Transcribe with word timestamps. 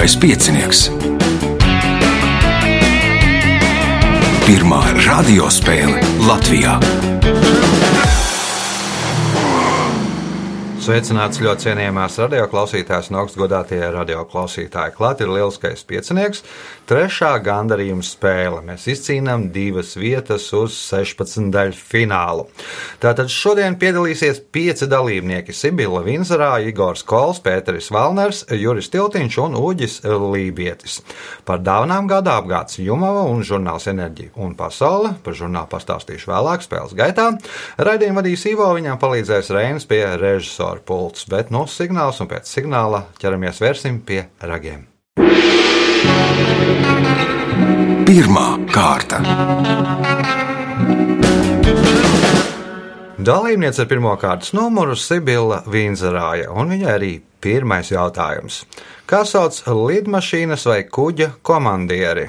Lieliskais 0.00 0.16
piecinieks. 0.16 0.78
Pirmā 4.46 4.78
radiospēle 5.04 6.00
Latvijā. 6.24 6.78
Sveicināts 10.80 11.42
ļoti 11.44 11.66
cienījamās 11.66 12.16
radioklausītājas 12.22 13.12
un 13.12 13.20
augstgadātie 13.20 13.82
radioklausītāji. 13.92 14.96
Klāt 14.96 15.20
ir 15.20 15.34
lielskais 15.36 15.84
piecinieks, 15.84 16.46
trešā 16.90 17.30
gandarījuma 17.44 18.02
spēle. 18.02 18.60
Mēs 18.66 18.88
izcīnām 18.90 19.46
divas 19.54 19.92
vietas 19.98 20.48
uz 20.56 20.74
16 20.90 21.52
daļu 21.54 21.76
finālu. 21.78 22.48
Tātad 23.02 23.30
šodien 23.30 23.76
piedalīsies 23.78 24.42
pieci 24.50 24.88
dalībnieki- 24.90 25.54
Sibila 25.60 26.02
Vinzarā, 26.02 26.58
Igors 26.66 27.04
Kols, 27.06 27.40
Pēteris 27.40 27.92
Valners, 27.94 28.44
Juris 28.50 28.90
Tiltiņš 28.90 29.38
un 29.44 29.54
Uģis 29.54 30.00
Lībietis. 30.02 31.00
Par 31.44 31.58
dāvanām 31.58 32.08
gada 32.08 32.40
apgāds 32.40 32.78
Jumava 32.82 33.22
un 33.30 33.42
žurnāls 33.42 33.86
Enerģija 33.86 34.34
un 34.36 34.54
Pasaule. 34.54 35.14
Par 35.22 35.34
žurnālu 35.34 35.68
pastāstīšu 35.70 36.26
vēlāk 36.26 36.66
spēles 36.66 36.94
gaitā. 36.94 37.38
Raidījumu 37.78 38.22
vadīs 38.22 38.46
Ivo, 38.50 38.74
viņam 38.74 38.98
palīdzēs 38.98 39.54
Reinas 39.54 39.86
pie 39.86 40.04
režisora 40.16 40.80
pults, 40.84 41.24
bet 41.24 41.50
no 41.50 41.66
signāls 41.66 42.20
un 42.20 42.26
pēc 42.26 42.50
signāla 42.50 43.06
ķeramies 43.20 43.60
vērsim 43.62 44.00
pie 44.02 44.26
ragiem. 44.40 44.90
Pirmā 48.08 48.46
kārta. 48.74 49.20
Dalībniece 53.20 53.84
ar 53.84 53.88
pirmā 53.90 54.16
kārtas 54.18 54.54
numuru 54.56 54.96
Sibila 54.96 55.60
Vīnzarāja, 55.68 56.48
un 56.56 56.72
viņai 56.72 56.92
arī 56.94 57.10
pirmais 57.44 57.90
jautājums. 57.92 58.62
Kā 59.06 59.24
sauc 59.28 59.58
lidmašīnas 59.66 60.66
vai 60.70 60.82
kuģa 60.88 61.32
komandieri? 61.42 62.28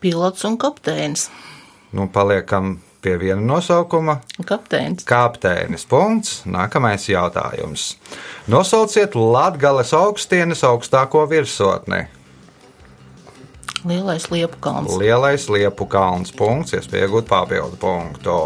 Pilots 0.00 0.44
un 0.46 0.58
kapteinis. 0.62 1.26
Nu, 1.92 2.06
paliekam 2.12 2.76
pie 3.02 3.16
viena 3.18 3.40
nosaukuma. 3.42 4.20
Kapteinis. 4.44 5.04
Kapteinis. 5.04 5.86
Punkts. 5.86 6.42
Nākamais 6.46 7.08
jautājums. 7.08 7.96
Nosauciet 8.46 9.14
Latvijas 9.14 9.94
augstienes 9.96 10.62
augstāko 10.64 11.24
virsotni. 11.30 12.06
Lielais 13.86 14.30
liepu 14.30 14.58
kalns. 14.60 14.96
Lielais 14.98 15.48
liepu 15.48 15.86
kalns. 15.86 16.32
Punkts. 16.34 16.74
Iespēja 16.74 17.06
iegūt 17.06 17.28
papildu 17.30 17.78
punktu. 17.78 18.38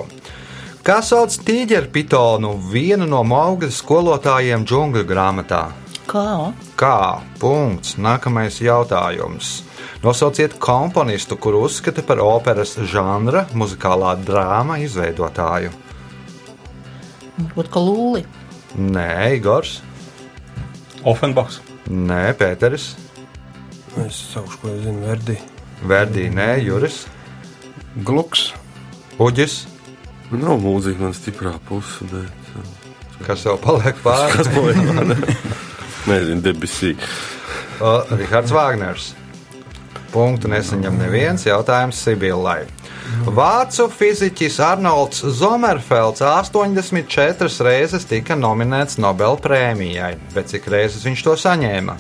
Kā 0.83 0.99
sauc 1.07 1.35
tīģerpitonu, 1.47 2.57
vienu 2.73 3.07
no 3.07 3.23
Maugas 3.23 3.79
skolotājiem 3.81 4.67
džungļu 4.67 5.05
grāmatā? 5.07 5.63
Kā? 6.11 6.51
Kā? 6.77 7.23
Punkts. 7.41 7.95
Nākamais 8.03 8.59
jautājums. 8.61 9.61
Nosauciet 10.03 10.59
komponistu, 10.59 11.39
kuru 11.39 11.63
uzskata 11.69 12.03
par 12.03 12.19
operas 12.19 12.75
žanra, 12.91 13.47
muzikālā 13.55 14.17
drāma 14.27 14.81
izveidotāju. 14.83 15.71
Varbūt 17.39 17.71
kā 17.73 17.83
lūli. 17.83 18.25
Nē, 18.75 19.37
Igors. 19.39 19.79
Offenbachs. 21.07 21.61
Nē, 21.87 22.35
Pēteris. 22.39 22.93
Es 24.01 24.17
saukšu, 24.33 24.59
ko 24.63 24.71
es 24.73 24.83
zinu, 24.87 25.03
Verdi. 25.05 25.37
Verdī, 25.85 26.29
nē, 26.33 26.57
Juris. 26.65 27.03
Gluks. 28.07 28.53
Uģis. 29.21 29.67
Nav 30.33 30.57
mūzika 30.63 31.05
man 31.05 31.13
stiprā 31.17 31.59
puse, 31.69 32.07
bet 32.09 32.39
Kas 33.23 33.45
vēl 33.47 33.59
paliek 33.63 33.99
pāri? 34.03 34.33
kas 34.33 34.49
ir? 34.49 35.27
Nezinu, 36.09 36.41
debesī. 36.43 36.95
O, 37.83 37.93
Rihards 38.17 38.51
Vāgners. 38.55 39.11
Punktu 40.13 40.49
nesaņem 40.51 40.97
neviens 40.99 41.45
jautājums 41.47 42.01
Sibillai. 42.03 42.65
Vācu 43.29 43.87
fiziķis 43.93 44.57
Arnolds 44.65 45.21
Zomerfelds 45.37 46.23
84 46.25 47.49
reizes 47.67 48.07
tika 48.09 48.35
nominēts 48.39 48.99
Nobel 49.03 49.37
prēmijai, 49.43 50.15
bet 50.35 50.51
cik 50.53 50.69
reizes 50.73 51.05
viņš 51.07 51.25
to 51.29 51.37
saņēma? 51.45 51.97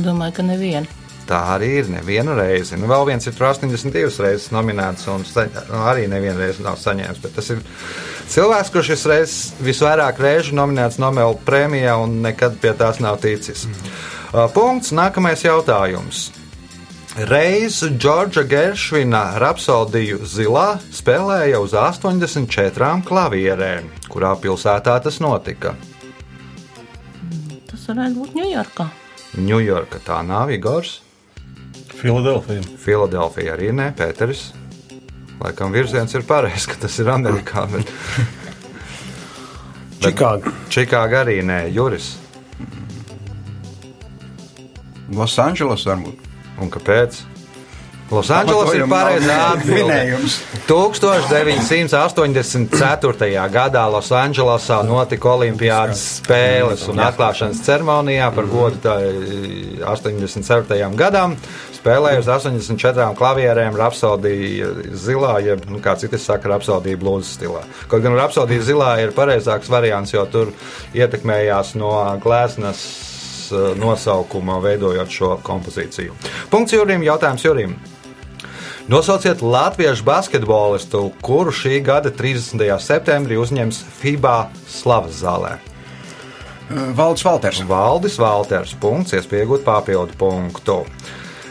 Domāju, 0.00 0.38
ka 0.38 0.46
neviena. 0.46 1.00
Tā 1.24 1.38
arī 1.54 1.70
ir 1.80 1.88
nevienu 1.88 2.34
reizi. 2.36 2.76
Nu, 2.76 2.88
vēl 2.90 3.06
viens 3.08 3.24
ir 3.24 3.32
tur 3.36 3.48
82 3.48 4.20
reizes 4.20 4.50
nominēts, 4.52 5.06
un 5.08 5.24
nu, 5.24 5.78
arī 5.88 6.04
nevienu 6.10 6.36
reizi 6.42 6.64
nav 6.64 6.76
saņēmis. 6.82 7.20
Bet 7.22 7.36
tas 7.38 7.48
ir 7.54 7.62
cilvēks, 8.34 8.72
kurš 8.74 8.90
šis 8.92 9.04
reizes 9.08 9.36
visvairāk 9.64 10.20
reižu 10.20 10.56
nominēts 10.58 11.00
Nobel 11.00 11.38
prēmijā 11.46 11.96
un 12.02 12.20
nekad 12.26 12.58
pie 12.60 12.74
tās 12.76 13.00
nav 13.00 13.22
ticis. 13.24 13.64
Uh, 14.34 14.44
Punkts. 14.52 14.92
Nākamais 14.92 15.46
jautājums. 15.46 16.26
Reiz 17.30 17.78
Džordža 17.86 18.42
Geršvina 18.50 19.38
rapsodiju 19.38 20.24
zilā 20.26 20.80
spēlēja 20.92 21.60
uz 21.62 21.76
84 21.78 23.06
klavierēm. 23.06 23.86
Kurā 24.10 24.34
pilsētā 24.42 24.98
tas 25.06 25.20
notika? 25.22 25.76
Tas 27.70 27.86
varētu 27.86 28.18
būt 28.18 28.36
Ņujorkā. 28.42 28.88
Ņujorka 29.34 29.98
tā 30.04 30.20
nav 30.26 30.52
Igors. 30.54 31.00
Filadelfija. 31.94 32.62
Filadelfija 32.78 33.56
arī 33.56 33.72
nē, 33.74 33.90
Pēteris. 33.98 34.52
Laikam 35.40 35.74
virziens 35.74 36.14
ir 36.14 36.22
pareizs, 36.28 36.68
ka 36.70 36.78
tas 36.84 36.98
ir 37.02 37.10
Amerikā. 37.10 37.66
Bet... 37.72 37.90
Čikāga. 40.04 40.52
Čikāga 40.70 41.24
arī 41.24 41.40
nē, 41.46 41.64
Juris. 41.74 42.14
Losandželos 45.14 45.86
varbūt. 45.88 46.18
Un 46.62 46.70
kāpēc? 46.70 47.33
Losandželos 48.12 48.74
ir 48.76 48.84
pareizā 48.90 49.36
atbildē. 49.54 49.78
Minējums. 49.80 50.34
1984. 50.68 53.48
gadā 53.52 53.84
Losandželosā 53.88 54.82
notika 54.84 55.28
Olimpijas 55.32 56.20
spēles 56.20 56.88
un 56.92 57.00
atklāšanas 57.00 57.62
ceremonijā 57.64 58.28
par 58.36 58.44
godu 58.50 58.76
tā, 58.84 58.94
87. 59.88 60.96
gadam. 61.00 61.36
Spēlēja 61.74 62.20
uz 62.20 62.28
84 62.32 63.14
klavierēm, 63.16 63.76
rapsodīja 63.76 64.68
zilā, 64.96 65.40
jeb, 65.44 65.64
nu, 65.68 65.80
kā 65.84 65.96
citi 66.00 66.18
saka, 66.20 66.48
rapsodīja 66.54 66.96
blūzas 67.00 67.34
stilā. 67.38 67.62
Kaut 67.88 68.02
gan 68.04 68.16
rapsodīja 68.16 68.62
zilā 68.68 68.92
ir 69.04 69.10
pareizāks 69.16 69.68
variants, 69.72 70.12
jo 70.14 70.24
tur 70.32 70.52
ietekmējās 70.96 71.74
no 71.80 71.92
glēsnes 72.24 72.80
eh, 73.52 73.56
nosaukuma, 73.80 74.60
veidojot 74.64 75.08
šo 75.12 75.30
kompozīciju. 75.44 76.12
Punkts 76.52 76.72
Jurim, 76.76 77.02
jautājums 77.04 77.44
Jurim. 77.44 77.76
Nosauciet 78.88 79.40
latviešu 79.42 80.04
basketbolistu, 80.04 81.06
kuru 81.24 81.48
šī 81.48 81.78
gada 81.80 82.10
30. 82.12 82.60
septembrī 82.84 83.38
uzņems 83.40 83.78
FIBA 83.96 84.50
slavas 84.68 85.22
zālē. 85.22 85.54
Valdis 86.92 87.24
Valters. 87.24 87.62
Valdis 87.64 88.18
Valters. 88.20 88.74
Punkts, 88.76 89.16
iespēja 89.16 89.46
iegūt 89.46 89.64
papildu 89.64 90.12
punktu. 90.20 90.76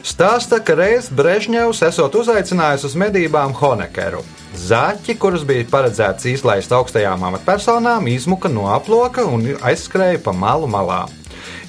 Stāsta, 0.06 0.60
ka 0.62 0.78
reiz 0.78 1.10
Brežņevs 1.10 1.82
esot 1.90 2.20
uzaicinājis 2.22 2.86
uz 2.86 2.94
medībām 3.02 3.58
Honekeru. 3.58 4.22
Zaķi, 4.54 5.18
kurus 5.18 5.42
bija 5.42 5.66
paredzēts 5.74 6.30
izlaist 6.30 6.70
augstajām 6.76 7.26
amatpersonām, 7.32 8.14
izmuka 8.14 8.52
no 8.52 8.70
aploka 8.76 9.26
un 9.26 9.56
aizskrēja 9.58 10.22
pa 10.22 10.38
malu 10.38 10.70
malā. 10.70 11.08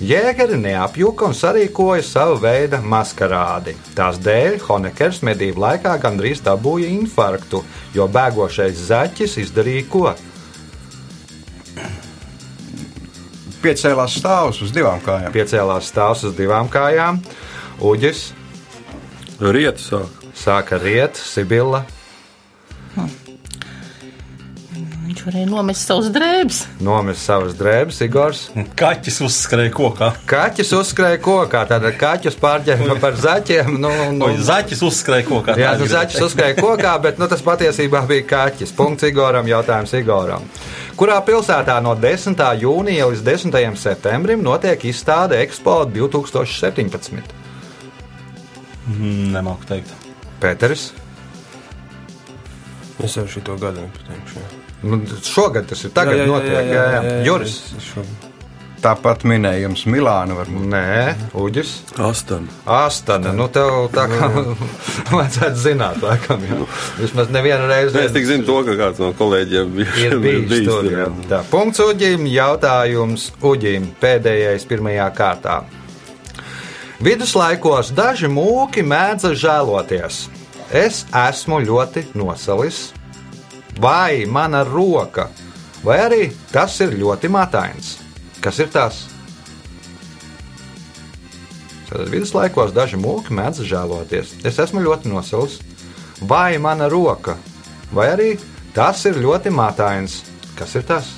Jēgeri 0.04 0.59
neapjuka 0.60 1.31
un 1.31 1.34
sarīkoja 1.37 2.03
savu 2.04 2.37
veidu 2.42 2.76
maskarādi. 2.84 3.72
Tās 3.97 4.19
dēļ 4.20 4.59
Honekers 4.66 5.22
medību 5.24 5.62
laikā 5.62 5.95
gandrīz 6.03 6.42
dabūja 6.45 6.91
infarktu, 6.92 7.62
jo 7.97 8.04
bēgošais 8.12 8.83
zaķis 8.91 9.39
izdarīja 9.47 9.86
ko? 9.89 10.12
Piecēlās 13.65 14.18
stāvus 14.21 14.60
uz 14.66 14.74
divām 14.77 15.01
kājām. 15.01 15.33
Piecēlās 15.33 15.89
stāvs 15.89 16.27
uz 16.28 16.36
divām 16.36 16.68
kājām, 16.68 17.22
Uģis 17.80 18.27
Rietu 19.41 19.83
sāk. 19.89 20.24
sāka 20.34 20.77
riet, 20.83 21.16
Sibila, 21.16 21.86
varēja 25.26 25.48
nomest 25.50 25.88
savus 25.88 26.10
drēbes. 26.15 26.59
nomest 26.84 27.24
savas 27.24 27.54
drēbes, 27.59 28.00
Igors. 28.04 28.42
Kaķis 28.78 29.21
uzskrēja 29.26 29.72
kokā. 29.74 30.09
Kaķis 30.30 30.72
uzskrēja 30.78 31.21
kokā, 31.24 31.65
tātad 31.71 31.97
kaķis 32.00 32.36
pārģērba 32.42 32.97
par 33.03 33.18
zaķiem. 33.21 33.72
Nu, 33.80 33.91
nu, 34.16 34.30
zaķis 34.38 34.82
uzskrēja 34.88 35.26
kokā? 35.28 35.56
Jā, 35.60 35.74
Tā 35.74 35.82
nu, 35.82 35.88
zaķis 35.91 36.24
uzskrēja 36.28 36.56
kokā, 36.60 36.94
bet 37.04 37.21
nu, 37.22 37.28
tas 37.30 37.44
patiesībā 37.44 38.04
bija 38.10 38.26
kaķis. 38.34 38.74
Punkts 38.76 39.09
Igoram, 39.09 39.48
jautājums 39.50 39.94
Igoram. 39.98 40.44
Kurā 40.94 41.16
pilsētā 41.26 41.80
no 41.82 41.97
10. 41.98 42.38
jūnija 42.62 43.09
līdz 43.10 43.24
10. 43.26 43.56
septembrim 43.80 44.44
notiek 44.47 44.84
izstāde 44.86 45.41
Expo 45.42 45.80
2017? 45.91 47.32
Mm, 48.86 49.32
Nemāku 49.34 49.66
teikt. 49.72 49.91
Pēteris. 50.42 50.91
Es 53.04 53.16
jau 53.18 53.24
šito 53.28 53.56
gadu 53.59 53.82
nepateikšu. 53.82 54.44
Nu, 54.84 55.01
šogad 55.25 55.66
tas 55.71 55.84
ir 55.86 55.92
tagad, 55.97 56.19
jā, 56.21 56.27
jā, 56.27 56.31
notiek. 56.31 56.53
Jā, 56.53 56.63
jā, 56.69 56.84
jā, 56.92 57.03
jā. 57.09 57.19
Juris. 57.27 57.59
Tāpat 58.84 59.22
minējums 59.25 59.86
Milāna 59.89 60.34
varbūt. 60.36 60.65
Nē, 60.69 61.15
Uģis. 61.41 61.71
Astana. 62.04 62.53
Astana, 62.69 63.31
nu 63.33 63.47
tev 63.48 63.86
tā 63.95 64.03
kā 64.10 64.27
vajadzētu 65.15 65.63
zināt, 65.63 66.03
laikam, 66.04 66.42
jau. 66.45 66.66
Vismaz 66.98 67.31
nevienu 67.33 67.65
reizi. 67.71 67.97
Es 68.03 68.13
tik 68.13 68.28
zinu 68.28 68.45
to, 68.45 68.59
ka 68.66 68.75
kāds 68.83 69.01
no 69.01 69.09
kolēģiem 69.16 69.72
bija 69.78 69.95
Ir 70.04 70.19
bijis 70.27 70.66
tur. 70.69 70.91
jā. 70.92 71.07
jā. 71.07 71.09
Tā, 71.33 71.41
punkts 71.48 71.81
Uģim, 71.81 72.27
jautājums 72.28 73.31
Uģim 73.41 73.89
pēdējais 74.04 74.69
pirmajā 74.69 75.09
kārtā. 75.16 75.63
Viduslaikos 77.04 77.89
daži 77.97 78.28
mūki 78.31 78.84
mēdza 78.86 79.33
žēloties. 79.36 80.27
Es 80.75 81.03
esmu 81.16 81.59
ļoti 81.65 82.04
nosalis, 82.16 82.91
vai 83.80 84.24
mana 84.26 84.62
roka, 84.65 85.28
vai 85.84 85.98
arī 86.04 86.22
tas 86.53 86.76
ir 86.84 86.94
ļoti 86.98 87.30
matains. 87.32 87.98
Kas 88.44 88.59
ir 88.60 88.71
tas? 88.72 89.04
Tad 91.88 92.09
viduslaikos 92.10 92.72
daži 92.74 92.98
mūki 93.00 93.34
mēdz 93.36 93.62
žēloties. 93.68 94.38
Es 94.44 94.59
esmu 94.59 94.82
ļoti 94.84 95.12
nosalis, 95.12 95.60
vai 96.21 96.59
mana 96.59 96.88
roka, 96.91 97.36
vai 97.94 98.09
arī 98.15 98.30
tas 98.74 99.04
ir 99.06 99.21
ļoti 99.22 99.53
matains. 99.54 100.22
Kas 100.59 100.74
ir 100.78 100.86
tas? 100.86 101.10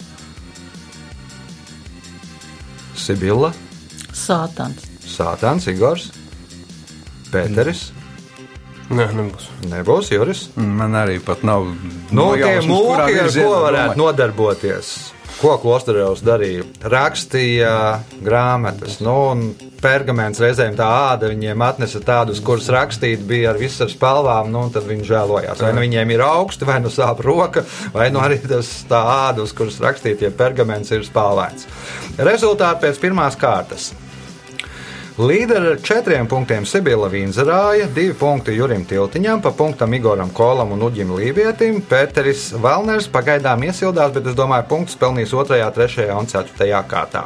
Sibila, 2.96 3.52
Sātans. 4.16 4.86
Sātans, 5.06 5.68
Igors, 5.70 6.08
Pēteris, 7.30 7.90
Nē, 8.86 9.08
nebūs. 9.18 9.48
nebūs 9.66 10.12
Juris. 10.14 10.46
Man 10.54 10.94
arī 10.94 11.18
pat 11.24 11.42
nav. 11.46 11.66
Nu, 12.14 12.30
tie 12.38 12.60
mūki, 12.62 13.18
ar 13.18 13.30
ko 13.34 13.52
varētu 13.64 13.92
domāt. 13.92 13.98
nodarboties? 13.98 14.90
Ko 15.36 15.56
Klosterēvs 15.60 16.22
darīja? 16.24 16.62
Rakstīja 16.80 17.72
grāmatas, 18.24 19.02
nu, 19.04 19.16
un 19.34 19.42
pergaments 19.82 20.40
reizēm 20.40 20.78
tā 20.78 20.86
āda 21.10 21.28
viņiem 21.28 21.64
atnesa 21.66 22.00
tādus, 22.00 22.40
kurus 22.40 22.70
rakstīt 22.72 23.26
bija 23.28 23.50
ar 23.50 23.60
visām 23.60 23.90
spēlvām, 23.92 24.48
nu, 24.54 24.64
un 24.64 24.72
tad 24.72 24.86
viņi 24.88 25.04
žēlojās. 25.10 25.60
Vai 25.60 25.74
nu 25.76 25.84
viņiem 25.84 26.14
ir 26.14 26.24
augsti, 26.24 26.64
vai 26.70 26.78
nu 26.80 26.94
sāp 26.94 27.20
roka, 27.26 27.66
vai 27.92 28.08
nu 28.14 28.22
arī 28.22 28.38
tas 28.46 28.70
tā 28.88 29.02
āda, 29.28 29.44
uz 29.44 29.52
kuras 29.56 29.76
rakstīt, 29.82 30.24
ja 30.24 30.32
pergaments 30.32 30.94
ir 30.94 31.04
spēlēts. 31.04 31.68
Rezultāti 32.16 32.86
pēc 32.86 33.04
pirmās 33.04 33.36
kārtas. 33.36 33.92
Līderi 35.16 35.70
ar 35.70 35.78
četriem 35.80 36.26
punktiem 36.28 36.66
Sibila 36.68 37.06
Vīnzerāja, 37.08 37.86
divi 37.96 38.12
punkti 38.20 38.52
Jurim 38.52 38.82
Tiltiņam, 38.84 39.40
pa 39.40 39.48
punktam 39.56 39.94
Igoram 39.96 40.28
Kolam 40.36 40.74
un 40.76 40.84
Uģim 40.84 41.14
Lībietim. 41.16 41.78
Pēteris 41.88 42.50
Valners 42.60 43.08
pagaidām 43.08 43.64
iesildās, 43.64 44.12
bet 44.12 44.28
es 44.28 44.36
domāju, 44.36 44.66
punktus 44.68 44.98
pelnīs 45.00 45.32
2, 45.32 45.70
3 45.72 46.10
un 46.12 46.28
4 46.28 46.82
kārtā. 46.92 47.24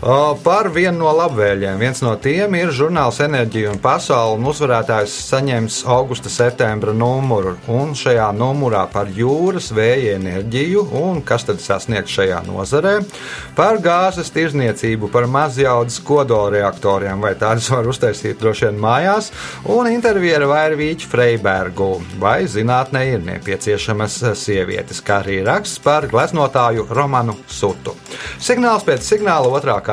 Par 0.00 0.70
vienu 0.72 1.02
no 1.02 1.10
labvēliem. 1.12 1.76
Viens 1.76 1.98
no 2.00 2.14
tiem 2.16 2.54
ir 2.56 2.70
žurnāls 2.72 3.18
Enerģija 3.20 3.74
un 3.74 3.80
Pasaule. 3.84 4.38
un 4.38 4.46
Uzvarētājs 4.48 5.12
saņems 5.28 5.82
augusta 5.84 6.30
septembra 6.32 6.94
numuru. 6.96 7.58
Un 7.68 7.92
šajā 7.92 8.30
numurā 8.32 8.86
par 8.88 9.10
jūras 9.12 9.68
vēja 9.76 10.14
enerģiju 10.16 10.86
un 10.96 11.20
kas 11.20 11.44
tad 11.44 11.60
sasniegts 11.60 12.14
šajā 12.16 12.38
nozarē, 12.46 12.94
par 13.54 13.76
gāzes 13.84 14.32
tirzniecību, 14.32 15.10
par 15.12 15.26
mazjaudas 15.28 16.00
kodolreaktoriem, 16.00 17.20
vai 17.20 17.34
tādus 17.34 17.68
var 17.68 17.84
uztaisīt 17.84 18.40
droši 18.40 18.70
vien 18.70 18.80
mājās, 18.80 19.28
un 19.68 19.90
intervija 19.92 20.40
ar 20.40 20.46
Vairvīķu 20.48 21.12
Freibergu, 21.12 21.90
vai 22.18 22.46
zinātnē 22.48 23.04
ir 23.12 23.20
nepieciešamas 23.28 24.16
sievietes, 24.32 25.04
kā 25.04 25.20
arī 25.20 25.42
raksts 25.44 25.84
par 25.84 26.08
gleznotāju 26.08 26.88
Romanu 26.88 27.36
Sutu. 27.46 27.98
Signāls 28.40 28.88
pēc 28.88 29.04
signāla 29.04 29.52
otrā 29.52 29.76
kārta. 29.76 29.89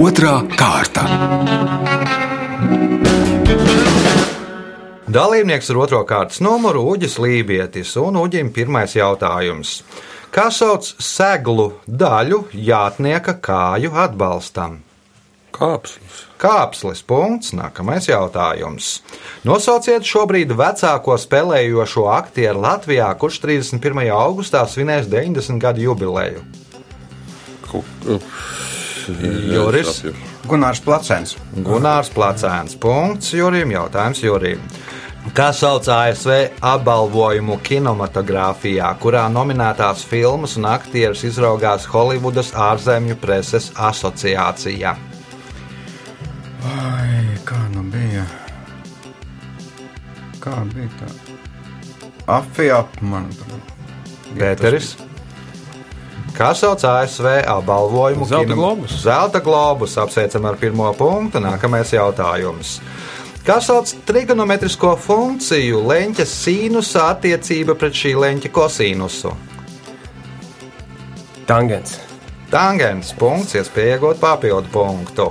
Otra 0.00 0.34
kārta. 0.54 1.06
Dalībnieks 5.10 5.72
ar 5.72 5.80
otro 5.82 6.04
kārtas 6.06 6.38
numuru 6.44 6.84
Uģis 6.92 7.16
Lībietis 7.18 7.96
un 7.98 8.20
Uģim 8.20 8.52
pirmais 8.54 8.94
jautājums. 8.94 9.80
Kā 10.30 10.46
sauc 10.54 10.86
seglu 11.02 11.72
daļu 11.88 12.44
jātnieka 12.54 13.34
kāju 13.42 13.90
atbalstam? 14.04 14.78
Kāpslis. 15.54 16.24
Kāpslis 16.40 17.02
punkts, 17.04 17.52
nākamais 17.56 18.08
jautājums. 18.08 19.00
Nosauciet 19.44 20.06
šobrīd 20.08 20.54
vecāko 20.56 21.18
spēlējošo 21.20 22.06
aktieru 22.14 22.62
Latvijā, 22.64 23.10
kurš 23.20 23.42
31. 23.44 24.06
augustā 24.14 24.64
svinēs 24.68 25.10
90 25.10 25.60
gadu 25.60 25.84
jubileju. 25.88 26.44
Jāsapju. 29.10 30.14
Gunārs 30.50 30.80
Placens. 30.82 31.36
Gunārs 31.54 32.10
Placēns. 32.14 32.78
Punkts 32.80 33.34
Jurim. 33.36 33.70
Jautājums 33.74 34.22
Jurim. 34.24 34.62
Kā 35.36 35.50
sauc 35.52 35.84
ASV 35.92 36.56
apbalvojumu 36.64 37.58
kinematogrāfijā, 37.66 38.88
kurā 39.02 39.26
nominētās 39.28 40.00
filmas 40.08 40.56
un 40.56 40.70
aktierus 40.72 41.26
izraugās 41.28 41.84
Holivudas 41.92 42.54
ārzemju 42.56 43.20
preses 43.20 43.68
asociācija? 43.76 44.96
Ai, 46.64 47.38
kā 47.48 47.58
nu 47.74 47.82
bija? 47.92 48.24
Kā 50.40 50.56
bija 50.72 50.88
tā? 51.00 51.08
Afiap, 52.30 52.98
manuprāt. 53.02 53.76
Pēteris. 54.36 54.92
Kā 56.36 56.52
sauc 56.56 56.84
ASV 56.86 57.26
apbalvojumu? 57.50 58.26
Zelta 58.28 58.46
kino- 58.46 58.56
globus. 58.56 58.92
Zelta 59.02 59.40
globus. 59.40 59.96
Apsveicam 59.98 60.44
ar 60.46 60.56
pirmo 60.56 60.92
punktu. 60.94 61.40
Nākamais 61.42 61.90
jautājums. 61.92 62.78
Kā 63.44 63.56
sauc 63.60 63.90
trigonometrisko 64.06 64.96
funkciju 65.00 65.80
leņķa 65.88 66.24
sīnusa 66.28 67.08
attiecība 67.14 67.74
pret 67.74 67.92
šī 67.92 68.14
leņķa 68.14 68.50
kosīnusu? 68.52 69.32
Tangens. 71.46 71.98
Tangens 72.50 73.12
punkts, 73.14 73.54
iespēja 73.54 73.96
iegūt 73.96 74.18
papildu 74.22 74.70
punktu. 74.74 75.26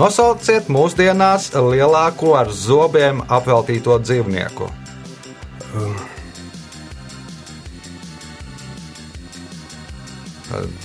Nosauciet 0.00 0.70
mūsdienās 0.72 1.50
lielāko 1.52 2.32
ar 2.38 2.48
zobiem 2.56 3.20
apveltīto 3.28 3.98
dzīvnieku. 4.00 4.70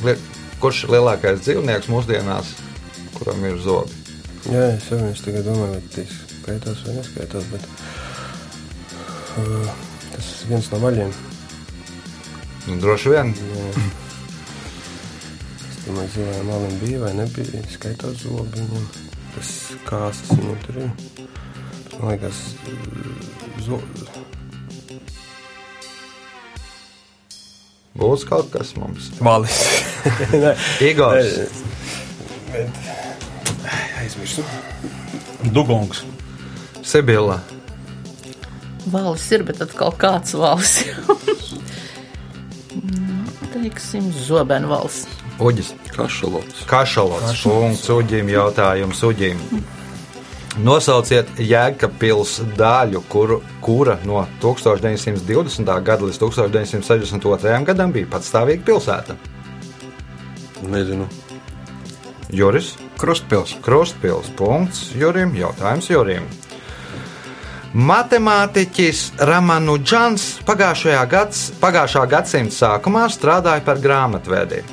Li- 0.04 0.18
Kurš 0.58 0.88
ir 0.88 0.94
lielākais 0.96 1.44
dzīvnieks 1.46 1.86
mūsdienās, 1.92 2.48
kuram 3.14 3.44
ir 3.46 3.60
zobi? 3.62 3.94
Jā, 4.50 4.64
es 4.74 4.88
jau 4.90 4.98
tikai 5.22 5.44
domāju, 5.46 5.76
vai 5.76 5.82
tas 5.94 6.16
skaitās 6.32 6.80
vai 6.88 6.96
neskaitās, 6.96 7.46
bet 7.52 7.68
uh, 9.38 9.68
tas 10.16 10.32
ir 10.32 10.50
viens 10.50 10.72
no 10.74 10.80
maļiem. 10.82 11.14
Nu, 12.66 12.80
droši 12.82 13.14
vien. 13.14 13.36
Es 13.38 14.07
domāju, 15.88 16.12
zilajām 16.18 16.50
maliem 16.52 16.80
bija 16.82 17.02
vai 17.06 17.14
nebija, 17.18 17.62
skaitās 17.72 18.24
zobi 18.24 18.60
viņam. 18.60 18.88
Tas 19.36 19.52
kāsas 19.88 20.34
viņam 20.34 20.58
tur 20.66 20.80
ir. 20.82 20.90
Man 21.98 22.12
liekas, 22.12 22.42
zo... 23.66 23.80
Būs 27.98 28.26
kaut 28.30 28.52
kas 28.54 28.76
mums. 28.78 29.10
Valis. 29.26 29.58
Nē, 30.44 30.54
Igors. 30.86 31.40
aizmirsu. 34.04 34.46
Dugongs. 35.56 36.04
Sibila. 36.86 37.40
Valis 38.92 39.26
ir, 39.34 39.44
bet 39.48 39.64
atkal 39.66 39.96
kāds 39.98 40.38
valis. 40.38 40.82
Nu, 42.78 43.24
Teiksim, 43.50 44.12
zobenu 44.14 44.70
valsts. 44.70 45.27
Uģis. 45.40 45.74
Kašalots. 45.94 46.64
Kašalots. 46.66 47.42
Punkts 47.44 47.90
Uģim. 47.94 48.30
Jautājums 48.34 49.02
Uģim. 49.06 49.38
Nosauciet 50.66 51.30
Jēkabpils 51.38 52.40
daļu, 52.58 53.04
kuru, 53.10 53.38
kura 53.62 54.00
no 54.10 54.24
1920. 54.42 55.70
gada 55.86 56.08
līdz 56.08 56.18
1962. 56.24 57.60
gadam 57.68 57.94
bija 57.94 58.10
patstāvīga 58.16 58.66
pilsēta. 58.66 59.18
Nezinu. 60.66 61.06
Juris. 62.34 62.74
Krustpils. 62.98 63.54
Krustpils. 63.62 64.34
Punkts 64.36 64.90
Jurim. 64.98 65.38
Jautājums 65.38 65.92
Jurim. 65.94 66.26
Matemātiķis 67.78 69.20
pagājušajā 70.48 71.04
gads, 71.12 71.42
pagājušā 71.62 72.06
gadsimta 72.10 72.56
sākumā 72.56 73.06
strādāja 73.14 73.62
par 73.62 73.78
grāmatvedi. 73.84 74.64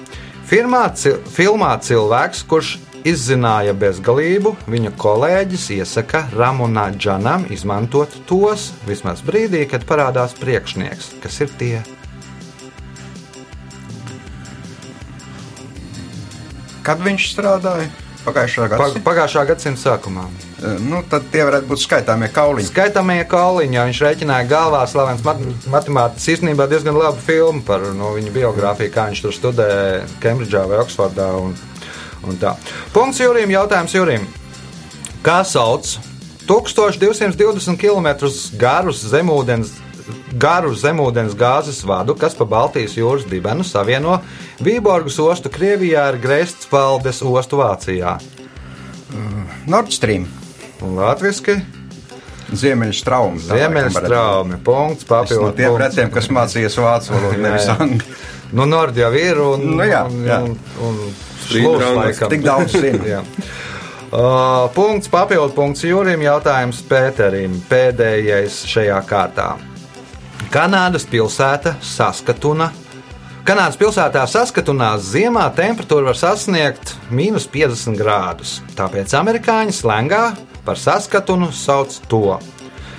Firmā, 0.54 0.84
cil 0.94 1.16
filmā 1.34 1.72
cilvēks, 1.82 2.44
kurš 2.46 2.68
izzināja 3.10 3.72
bezgalību, 3.74 4.52
viņa 4.70 4.92
kolēģis 5.02 5.64
iesaka 5.80 6.20
Ramonā 6.30 6.84
Džanam 6.94 7.48
izmantot 7.50 8.14
tos 8.28 8.68
vismaz 8.86 9.18
brīdī, 9.26 9.64
kad 9.66 9.82
parādās 9.88 10.36
priekšnieks, 10.38 11.08
kas 11.24 11.40
ir 11.42 11.50
tie. 11.58 11.82
Kad 16.86 17.02
viņš 17.02 17.28
strādāja? 17.34 17.90
Pagājušā 18.24 18.68
Pa, 18.72 18.76
gada. 18.78 19.00
pagājušā 19.04 19.42
gadsimta 19.50 19.80
sākumā. 19.82 20.24
Nu, 20.80 21.02
tad 21.10 21.26
tie 21.32 21.42
varētu 21.44 21.68
būt 21.68 21.82
skaitāmie 21.82 22.30
kauliņi. 22.32 22.70
Skaitāmie 22.70 23.18
kauliņi, 23.28 23.76
jo 23.76 23.84
viņš 23.90 24.00
rēķināja 24.06 24.48
galvā 24.48 24.80
slavens 24.88 25.20
mat 25.26 25.42
matemātiķis. 25.74 26.30
Īstenībā 26.36 26.64
diezgan 26.70 26.96
labu 26.96 27.20
filmu 27.20 27.60
par 27.66 27.84
no, 27.92 28.14
viņa 28.16 28.32
biogrāfiju, 28.32 28.94
kā 28.94 29.10
viņš 29.10 29.22
tur 29.26 29.36
studēja 29.36 30.00
Kembridžā 30.24 30.64
vai 30.70 30.80
Oksfordā. 30.80 31.28
Un, 31.36 31.52
un 32.24 32.40
tā. 32.40 32.54
Punkts 32.96 33.20
Jurim, 33.20 33.52
jautājums 33.52 33.92
Jurim. 33.92 34.24
Kā 35.24 35.42
sauc 35.44 35.98
1220 36.48 37.76
km 37.80 38.08
garus 38.60 39.04
zemūdens, 39.08 39.76
garu 40.40 40.74
zemūdens 40.76 41.34
gāzes 41.38 41.80
vadu, 41.86 42.14
kas 42.18 42.34
pa 42.36 42.44
Baltijas 42.44 42.96
jūras 42.98 43.24
dibenu 43.30 43.64
savieno 43.64 44.18
Vīborgas 44.60 45.16
ostu 45.24 45.48
Krievijā 45.52 46.08
ar 46.10 46.18
Greifsvaldes 46.20 47.22
ostu 47.24 47.60
Vācijā? 47.62 48.18
Nord 49.70 49.92
Stream, 49.94 50.26
Un 50.82 50.96
latviski 50.98 51.54
Ziemeļstraums. 52.54 53.46
Ziemeļstraumi. 53.48 54.58
Punkts, 54.66 55.06
No 55.08 55.16
papildu. 55.16 55.52
tiem 55.56 55.76
retiem, 55.80 56.10
kas 56.12 56.28
mācījies 56.28 56.76
vācu 56.78 57.14
valodu, 57.14 57.40
nevis 57.40 57.68
angļu. 57.72 58.16
Nu, 58.54 58.66
Nord 58.70 58.96
jau 59.00 59.08
ir 59.16 59.40
un, 59.42 59.64
Nu 59.78 59.86
jā, 59.88 60.02
un, 60.06 60.20
jā. 60.28 60.36
un, 60.44 60.58
un 60.86 60.98
šlūs 61.48 61.80
raunas. 61.80 62.04
laikam. 62.04 62.30
Tik 62.34 62.44
daudz 62.44 62.76
zinu. 62.76 63.22
Uh, 64.14 64.68
punkts, 64.76 65.08
papildu 65.10 65.50
punkts 65.56 65.80
Jūrim, 65.82 66.20
jautājums 66.22 66.84
Pēterim. 66.86 67.56
Pēdējais 67.66 68.60
šajā 68.70 69.00
kārtā. 69.10 69.48
Kanādas 70.50 71.04
pilsēta 71.08 71.74
Saskatuna. 71.84 72.70
Kanādas 73.46 73.76
pilsētā 73.80 74.24
Saskatunā 74.28 74.94
ziemā 74.98 75.44
temperatūra 75.56 76.08
var 76.10 76.18
sasniegt 76.18 76.94
mīnus 77.14 77.46
50 77.52 77.98
grādus. 78.00 78.56
Tāpēc 78.76 79.14
amerikāņi 79.18 79.76
slēngā 79.76 80.22
par 80.66 80.80
Saskatunu 80.80 81.50
sauc 81.54 81.96
to. 82.10 82.38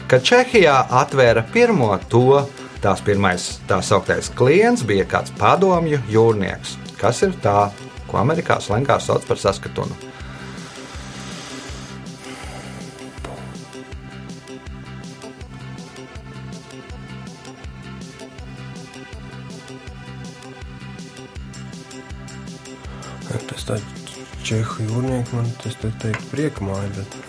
Kad 0.07 0.25
Čehijā 0.25 0.77
atvēra 1.01 1.43
pirmo 1.53 1.91
to, 2.09 2.43
tās 2.81 3.01
pirmais 3.05 3.47
tā 3.67 3.81
sauktais 3.83 4.29
klients 4.37 4.85
bija 4.85 5.07
kāds 5.09 5.33
padomju 5.39 6.03
jūrnieks. 6.09 6.77
Kas 7.01 7.23
ir 7.25 7.33
tā, 7.43 7.71
ko 8.07 8.21
Amerikā 8.21 8.61
slēngā 8.61 9.01
sauc 9.01 9.25
par 9.27 9.41
Saskatunu? 9.41 10.14
Čehu 24.45 24.85
jūrnieki 24.89 25.35
man 25.37 25.47
tas 25.63 25.75
te 25.81 25.89
teikt 26.03 26.27
prieka 26.31 26.65
māja, 26.65 26.89
bet... 26.97 27.09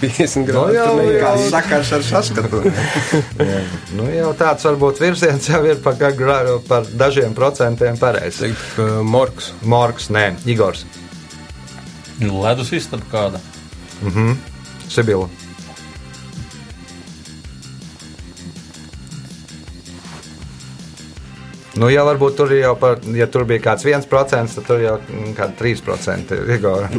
50 0.00 0.46
grādi 0.48 0.76
jau, 0.78 0.86
tur 0.88 1.00
neiet. 1.02 1.20
Kāds 1.22 1.50
sakars 1.52 1.90
ar 1.96 2.04
saskatu? 2.06 2.60
Nu, 3.98 4.06
jau 4.12 4.30
tāds 4.38 4.64
varbūt 4.64 5.00
virziens 5.02 5.48
jau 5.50 5.60
ir 5.68 5.80
par, 5.84 5.96
gra- 6.16 6.56
par 6.68 6.86
dažiem 7.00 7.34
procentiem 7.36 7.98
pareizs. 8.00 8.40
Morks. 9.04 9.50
Morks, 9.68 10.08
nē, 10.14 10.30
Igors, 10.48 10.84
Ledus 12.20 12.72
istaba 12.76 13.04
kāda. 13.12 13.40
Sibila. 14.92 15.28
Nu, 21.80 21.88
jau 21.88 22.02
varbūt 22.04 22.34
tur 22.36 22.50
jau 22.52 22.74
par, 22.76 22.98
ja 23.16 23.24
tur 23.32 23.46
bija 23.48 23.62
kāds 23.70 23.86
1%, 23.88 24.52
tad 24.56 24.66
tur 24.68 24.82
jau 24.82 24.98
mm, 25.00 25.30
kādi 25.38 25.56
3% 25.62 26.34
ir 26.36 26.50
Igora. 26.58 26.90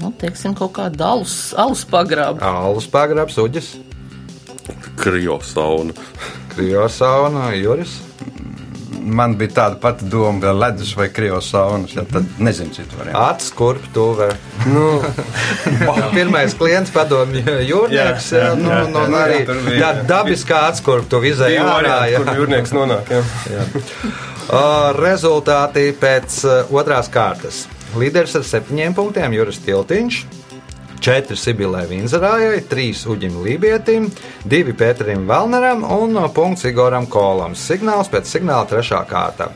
Nu, 0.00 0.08
teiksim, 0.16 0.54
kaut 0.56 0.72
kāda 0.78 1.10
alus, 1.12 1.34
alus 1.60 1.82
pagrāba. 1.84 2.40
Alus 2.40 2.86
pagrabs, 2.88 3.36
uģis, 3.42 3.74
Kriosauna. 5.00 5.92
kriosauna, 6.54 7.50
juris. 7.56 7.98
Man 9.00 9.36
bija 9.40 9.54
tāda 9.56 9.78
pati 9.80 10.04
doma, 10.10 10.40
ka 10.42 10.52
ledus 10.52 10.92
vai 10.98 11.08
krievs 11.12 11.48
saunas, 11.52 11.94
ja 11.96 12.02
tad 12.08 12.26
nezinu 12.38 12.74
citu 12.76 12.98
variantu. 12.98 13.20
Acis, 13.22 13.50
kurp, 13.56 13.86
tuve. 13.94 14.28
Nu, 14.68 15.00
Pirmais 16.16 16.54
klients 16.58 16.92
padomju 16.94 17.58
jūrnieks. 17.64 18.30
Jā, 18.34 18.40
Jā, 18.40 18.50
jā, 18.50 18.54
nu, 18.60 18.70
jā, 18.70 18.82
nu, 18.92 19.00
jā, 19.00 19.22
arī 19.24 19.78
jā, 19.80 19.92
tā 20.00 20.06
dabiskā 20.10 20.64
acis, 20.68 20.84
kurp 20.86 21.08
tu 21.10 21.20
vizēji 21.22 21.58
divi 21.58 21.72
ārā. 21.76 21.96
jā. 22.12 22.20
kur 22.24 22.42
jūrnieks 22.42 22.74
nonāk. 22.76 23.14
Jā. 23.50 23.64
Uh, 24.50 24.90
Rezultāti 24.98 25.90
pēc 25.94 26.40
uh, 26.48 26.72
otrās 26.74 27.08
kārtas. 27.12 27.64
Līderis 27.98 28.36
ar 28.38 28.44
septiņiem 28.46 28.94
punktiem 28.96 29.34
Juris 29.34 29.58
Tiltiņš. 29.62 30.20
4 31.00 31.36
Sibilē 31.36 31.86
Vinzerājai, 31.88 32.60
3 32.68 33.06
Uģim 33.08 33.40
Lībietim, 33.44 34.10
2 34.44 34.74
Pēterim 34.76 35.24
Valneram 35.28 35.80
un 35.96 36.18
uh, 36.20 36.28
punkts 36.28 36.66
Igoram 36.68 37.08
Kolam. 37.08 37.56
Signāls 37.56 38.12
pēc 38.12 38.28
signāla 38.28 38.68
trešā 38.68 39.00
kārta. 39.08 39.48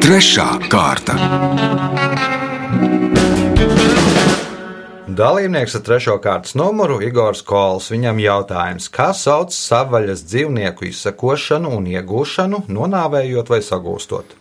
Trešā 0.00 0.48
kārta. 0.72 1.18
Dalībnieks 5.18 5.74
ar 5.76 5.82
trešo 5.84 6.16
kārtas 6.24 6.56
numuru 6.56 7.02
Igors 7.04 7.44
Kols. 7.44 7.92
Viņam 7.92 8.24
jautājums, 8.24 8.88
kā 8.88 9.10
sauc 9.12 9.52
savvaļas 9.52 10.24
dzīvnieku 10.30 10.88
izsekošanu 10.88 11.76
un 11.76 11.92
iegūšanu, 11.92 12.64
nonāvējot 12.72 13.50
vai 13.52 13.64
sagūstot? 13.66 14.38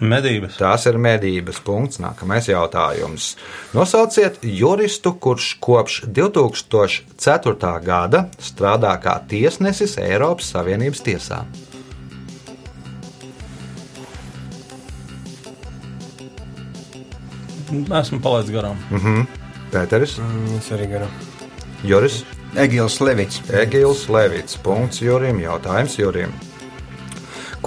Medības. 0.00 0.56
Tās 0.60 0.84
ir 0.86 0.98
medības 1.02 1.58
punkts. 1.66 1.98
Nākamais 1.98 2.46
jautājums. 2.46 3.32
Nosauciet 3.74 4.38
juristu, 4.46 5.12
kurš 5.18 5.48
kopš 5.64 6.02
2004. 6.06 7.72
gada 7.82 8.28
strādā 8.38 8.94
kā 9.02 9.16
tiesnesis 9.28 9.96
Eiropas 9.98 10.52
Savienības 10.54 11.02
tiesā. 11.02 11.42
Esmu 18.00 18.20
palaidis 18.24 18.52
garām. 18.54 18.78
Pēteris, 19.72 20.16
Mm, 20.18 20.58
Es 20.58 20.70
arī 20.72 20.86
garām. 20.88 21.10
Juris, 21.84 22.24
Egils 22.56 23.00
Levits. 23.00 23.42
Egils, 23.50 24.06
Levits. 24.08 24.56
Punkts 24.56 25.00
Jurim. 25.00 25.38
Jautājums 25.40 25.98
Jurim. 25.98 26.32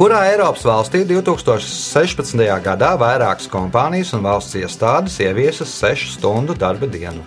Kurā 0.01 0.24
Eiropas 0.31 0.63
valstī 0.65 1.03
2016. 1.05 2.39
gadā 2.65 2.88
vairākas 2.98 3.46
kompānijas 3.53 4.15
un 4.17 4.24
valsts 4.25 4.55
iestādes 4.58 5.20
ieviesas 5.22 5.70
6 5.77 6.15
stundu 6.15 6.55
darba 6.58 6.88
dienu? 6.89 7.22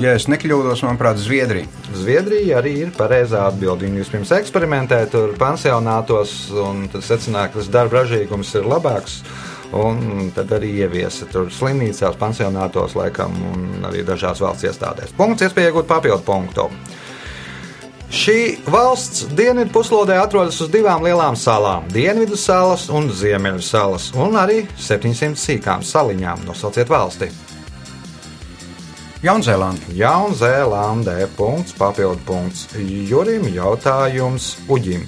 Ja 0.00 0.14
es 0.16 0.24
nekļūdos, 0.32 0.80
manuprāt, 0.86 1.20
Zviedrija. 1.20 1.68
Zviedrija 1.92 2.62
arī 2.62 2.72
ir 2.86 2.94
pareizā 2.96 3.42
atbilde. 3.50 3.84
Viņi 3.84 4.00
vispirms 4.06 4.32
eksperimentē 4.38 5.02
tur 5.12 5.36
pansionātos, 5.36 6.32
un 6.64 6.86
tad 6.88 7.04
secināja, 7.04 7.50
ka 7.52 7.60
tas 7.60 7.68
darba 7.76 7.98
ražīgums 7.98 8.54
ir 8.56 8.70
labāks. 8.72 9.18
Un 9.76 10.32
tad 10.32 10.56
arī 10.56 10.72
ieviesa 10.86 11.28
tur 11.28 11.52
slimnīcās, 11.52 12.16
pansionātos, 12.16 12.96
laikam, 12.96 13.36
un 13.52 13.84
arī 13.92 14.00
dažās 14.08 14.40
valsts 14.40 14.70
iestādēs. 14.72 15.12
Punkts, 15.20 15.44
iespēja 15.44 15.74
iegūt 15.74 15.92
papildu 15.92 16.24
punktu. 16.24 16.70
Šī 18.10 18.56
valsts 18.66 19.28
dienvidu 19.38 19.70
puslodē 19.70 20.16
atrodas 20.18 20.56
uz 20.58 20.70
divām 20.72 21.04
lielām 21.06 21.36
salām- 21.38 21.84
Dienvidu 21.94 22.34
salas 22.36 22.88
un 22.90 23.06
Ziemeļu 23.06 23.62
salas, 23.62 24.10
un 24.14 24.34
arī 24.34 24.66
700 24.76 25.38
sīkām 25.38 25.84
saliņām. 25.86 26.42
Nosauciet 26.44 26.90
valsti. 26.90 27.30
Jaunzēlanda. 29.22 29.94
Jaunzēlandē. 29.94 31.28
Punkts, 31.36 31.72
papildu 31.78 32.18
punkts. 32.26 32.66
Jurim 33.08 33.46
jautājums 33.54 34.56
Uģim. 34.68 35.06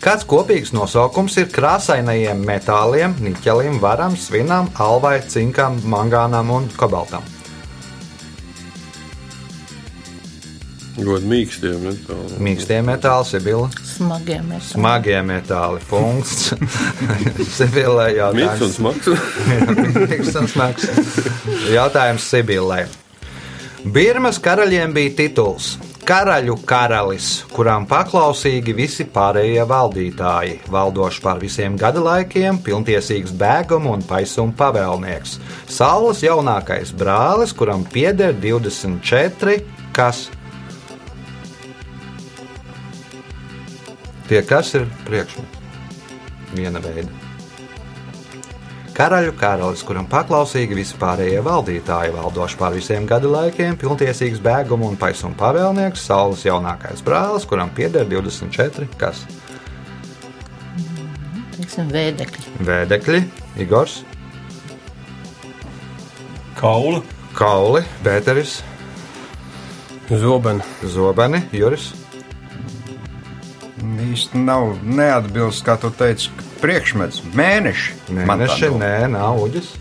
Kāds 0.00 0.24
kopīgs 0.24 0.72
nosaukums 0.72 1.36
ir 1.36 1.46
krāsainajiem 1.46 2.40
metāliem, 2.42 3.14
niķelim, 3.20 3.78
varam, 3.78 4.16
svinam, 4.16 4.70
alvai, 4.74 5.20
cinkam, 5.28 5.80
mangānam 5.84 6.50
un 6.50 6.68
kobaltam? 6.76 7.22
Ļoti 11.00 11.28
mīkstiem 11.30 11.84
metāliem. 11.86 12.38
Mīkstie 12.44 12.78
metāli, 12.84 13.26
Sibila. 13.30 13.68
Smagiem 13.88 14.48
mēs. 14.52 14.72
Smagie 14.74 15.20
metāli. 15.24 15.80
Punkts. 15.88 16.50
Sibilē 17.56 18.08
Mīksts 18.36 18.64
un 18.66 18.74
jautājums. 18.74 18.74
smags. 18.76 19.12
Mīksts 20.10 20.40
un 20.40 20.50
smags. 20.50 20.90
Jautājums 21.72 22.26
Sibilē. 22.32 22.82
Birmas 23.84 24.36
karaļiem 24.44 24.92
bija 24.92 25.14
tituls. 25.22 25.78
karaļu 26.10 26.56
karalis, 26.66 27.26
kuram 27.54 27.84
paklausīgi 27.86 28.72
visi 28.74 29.04
pārējie 29.14 29.62
valdītāji, 29.70 30.56
valdošs 30.72 31.20
pār 31.22 31.38
visiem 31.38 31.76
gada 31.78 32.02
laikiem, 32.02 32.58
pilntiesīgs 32.66 33.30
bēguma 33.38 33.92
un 33.94 34.02
paisuma 34.02 34.50
pavēlnieks. 34.58 35.36
Saules 35.70 36.24
jaunākais 36.24 36.90
brālis, 36.98 37.54
kuram 37.54 37.84
pieder 37.92 38.34
24, 38.42 39.60
kas 39.94 40.26
tie 44.30 44.44
kas 44.46 44.74
ir 44.78 44.86
priekšmets. 45.08 45.58
Viena 46.54 46.80
veida. 46.82 47.10
Karaļu 49.00 49.32
karalis, 49.38 49.80
kuram 49.86 50.04
paklausīgi 50.10 50.76
visi 50.76 50.96
pārējie 51.00 51.40
valdītāji, 51.46 52.12
valdošs 52.12 52.56
pār 52.60 52.74
visiem 52.76 53.06
gada 53.08 53.30
laikiem, 53.30 53.78
pilntiesīgs 53.80 54.42
bēguma 54.44 54.90
un 54.90 54.98
paisuma 55.00 55.38
pavēlnieks, 55.40 56.02
saules 56.10 56.42
jaunākais 56.44 57.00
brālis, 57.06 57.46
kuram 57.48 57.70
pieder 57.76 58.04
24, 58.10 58.90
kas 59.00 59.22
Teiksim, 61.54 61.88
vēdekļi. 61.94 62.58
vēdekļi, 62.66 63.22
Igors, 63.64 64.02
Kauli. 66.60 67.00
Kauli, 67.32 67.80
Bēteris, 68.04 68.58
Zobeni. 70.10 70.66
Zobeni, 70.84 71.44
Juris. 71.56 71.92
Īsti 73.80 74.40
nav 74.44 74.76
neatbilst, 74.84 75.64
kā 75.66 75.76
tu 75.80 75.90
teici, 75.94 76.30
priekšmets. 76.62 77.22
Mēneši. 77.36 77.94
Mēneši, 78.16 78.74
nē, 78.80 78.96
nav 79.12 79.40
uģis. 79.44 79.76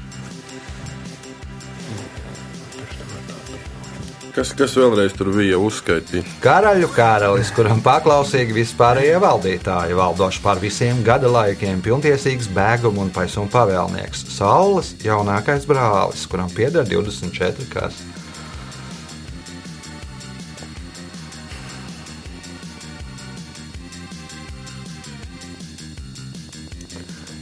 Kas, 4.39 4.53
kas 4.55 4.71
vēlreiz 4.77 5.11
tur 5.17 5.33
bija 5.35 5.57
uzskaitīts? 5.59 6.37
Karaļu 6.39 6.87
karalis, 6.95 7.49
kuram 7.51 7.81
paklausīgi 7.83 8.55
vispārējie 8.55 9.17
valdītāji, 9.19 9.97
valdošs 9.99 10.39
pār 10.45 10.61
visiem 10.61 11.01
gada 11.03 11.27
laikiem, 11.33 11.81
pilntiesīgs 11.83 12.47
bēguma 12.55 13.03
un 13.03 13.11
paisuma 13.11 13.51
pavēlnieks, 13.51 14.23
Saules 14.37 14.93
jaunākais 15.03 15.67
brālis, 15.67 16.23
kuram 16.31 16.47
pieder 16.55 16.87
24 16.87 17.67
kas. 17.73 17.99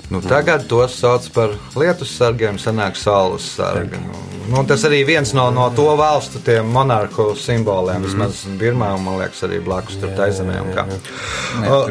Nu, 0.10 0.22
tagad 0.24 0.64
tos 0.68 0.96
sauc 0.96 1.26
par 1.36 1.52
lietus 1.76 2.14
sargiem, 2.16 2.56
senāk 2.62 2.96
saules 2.96 3.44
sargi. 3.58 4.00
Nu, 4.00 4.22
nu, 4.54 4.62
tas 4.68 4.86
arī 4.88 5.02
viens 5.08 5.34
no, 5.36 5.50
no 5.52 5.68
to 5.76 5.88
valstu 6.00 6.40
monarhu 6.64 7.34
simboliem. 7.36 8.06
Vismaz 8.08 8.46
Birmā, 8.60 8.94
un, 8.96 9.04
man 9.04 9.20
liekas, 9.20 9.44
arī 9.44 9.60
blakus 9.64 10.00
tur 10.00 10.14
taizemē. 10.16 10.62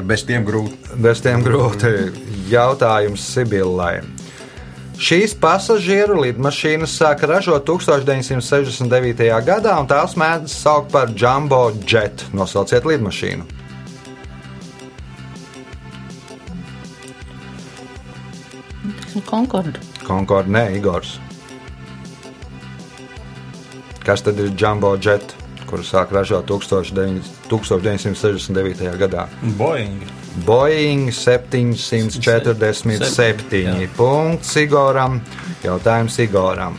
bez 0.00 0.24
tiem 0.24 0.46
grūti. 0.48 0.96
Bez 0.96 1.20
tiem 1.20 1.44
grūti 1.44 1.92
jautājums 2.48 3.26
Sibillai. 3.34 4.00
Šīs 4.96 5.34
pasažieru 5.36 6.22
lidmašīnas 6.22 6.94
sāka 6.96 7.28
ražot 7.28 7.66
1969. 7.68 9.28
gadā, 9.44 9.76
un 9.76 9.90
tās 9.90 10.16
mēdz 10.16 10.56
saukt 10.56 10.88
par 10.94 11.12
Jumbo 11.12 11.68
Jet. 11.84 12.24
Nosauciet 12.32 12.88
lidmašīnu. 12.88 13.55
Concord. 19.24 19.78
Concord, 20.04 20.48
nē, 20.48 20.76
Igors. 20.76 21.18
Kas 24.04 24.22
tad 24.22 24.38
ir 24.38 24.52
Jumbo 24.54 24.96
Jet, 24.96 25.34
kuru 25.66 25.82
sāk 25.82 26.12
ražot 26.14 26.46
19- 26.46 27.36
1969. 27.48 28.98
gadā? 28.98 29.28
Boeing. 29.58 30.02
Boeing 30.46 31.12
747. 31.12 33.64
Jā. 33.64 33.88
Punkts 33.96 34.56
Igoram. 34.56 35.20
Jautājums 35.64 36.18
Igoram. 36.18 36.76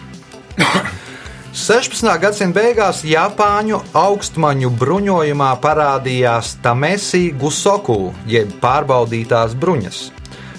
16. 1.58 2.19
gadsimta 2.21 2.60
beigās 2.60 3.02
Japāņu 3.08 3.80
augstmaņu 3.97 4.69
bruņojumā 4.78 5.52
parādījās 5.62 6.56
Tamesi 6.62 7.32
Gusoku, 7.34 8.13
jeb 8.30 8.52
pārbaudītās 8.62 9.56
bruņas. 9.58 10.16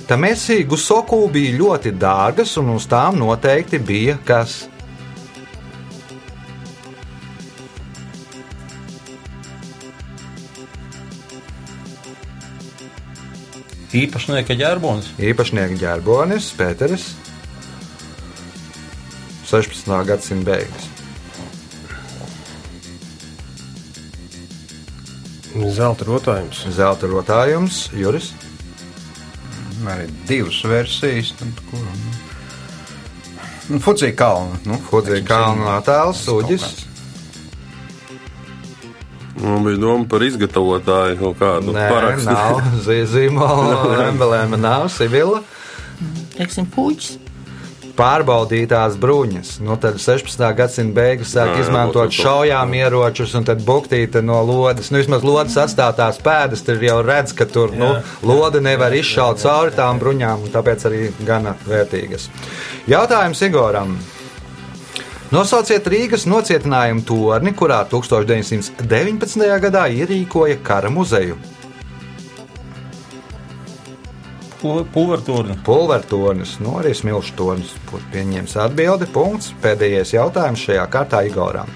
Tamesi 0.09 0.63
Gusoku 0.65 1.27
bija 1.29 1.53
ļoti 1.59 1.91
dārgas, 2.01 2.55
un 2.57 2.71
uz 2.73 2.87
tām 2.89 3.19
noteikti 3.21 3.77
bija 3.77 4.15
kas. 4.25 4.63
Īpašnieka 13.93 14.57
ģerbonis. 14.57 15.13
Īpašnieks 15.21 15.77
ģērbonis, 15.85 16.51
Pēteris. 16.57 17.11
16. 19.53 19.93
gadsimta 20.09 20.55
beigas. 20.55 20.89
Zelta 25.77 26.09
rotājums. 26.09 26.65
Zelta 26.73 27.13
rotājums, 27.13 27.91
Juris. 27.93 28.33
Arī 29.87 30.09
divas 30.29 30.59
versijas. 30.67 31.33
Kur, 31.71 31.79
nu? 31.85 32.17
Nu, 33.69 33.79
Fudzija 33.85 34.15
kalna. 34.17 34.57
Nu, 34.65 34.79
Fudzija 34.91 35.21
kalna 35.29 35.77
attēls, 35.79 36.23
Uģis. 36.33 36.65
Man 39.39 39.63
bija 39.63 39.79
doma 39.79 40.03
par 40.11 40.25
izgatavotāju 40.27 41.19
kaut 41.21 41.37
kādu 41.39 41.75
Nē, 41.77 41.85
parakstu. 41.93 42.33
nav 42.33 42.63
zīmola, 43.13 44.09
emblēma 44.09 44.59
nav, 44.59 44.89
Sibila. 44.91 45.45
Teiksim, 46.35 46.67
puķis. 46.75 47.19
Pārbaudītās 47.99 48.95
bruņas. 49.03 49.57
Nu, 49.67 49.75
tad 49.83 49.97
16. 49.99 50.43
gadsimta 50.55 50.95
beigas 51.01 51.33
sāk 51.35 51.51
Jā, 51.51 51.57
jā, 51.57 51.63
izmantot 51.65 52.09
būtu 52.13 52.17
to. 52.17 52.23
šaujām 52.23 52.75
ieročus, 52.79 53.33
un 53.35 53.47
tad 53.49 53.65
buktīte 53.67 54.23
no 54.23 54.39
lodes. 54.47 54.93
Nu, 54.95 55.01
vismaz 55.03 55.27
lodes 55.27 55.57
atstātās 55.59 56.21
pēdas, 56.23 56.63
tur 56.67 56.79
jau 56.83 57.01
redz, 57.03 57.35
ka 57.35 57.49
tur 57.51 57.75
nu, 57.75 57.97
Jā. 57.99 58.05
lode 58.23 58.63
nevar 58.63 58.95
izšaut 58.95 59.43
cauri 59.43 59.75
tām 59.75 59.99
bruņām, 59.99 60.47
un 60.47 60.55
tāpēc 60.55 60.87
arī 60.87 61.03
gana 61.27 61.57
vērtīgas. 61.67 62.29
Jautājums 62.87 63.43
Igoram. 63.49 63.99
Nosauciet 65.35 65.85
Rīgas 65.93 66.23
nocietinājumu 66.25 67.03
torni, 67.05 67.51
kurā 67.53 67.83
1919. 67.91 69.43
gadā 69.61 69.85
ierīkoja 69.93 70.63
kara 70.65 70.89
muzeju. 70.89 71.37
Pulvertorni. 74.61 75.55
Pulvertornis, 75.65 76.57
nu 76.63 76.79
arī 76.81 76.95
smilšu. 76.97 77.35
Būs 77.91 78.07
pieņems 78.13 78.57
atbildi. 78.65 79.07
Punkts. 79.15 79.53
Pēdējais 79.63 80.15
jautājums 80.17 80.65
šajā 80.67 80.87
kārtā 80.91 81.23
Igoram. 81.29 81.71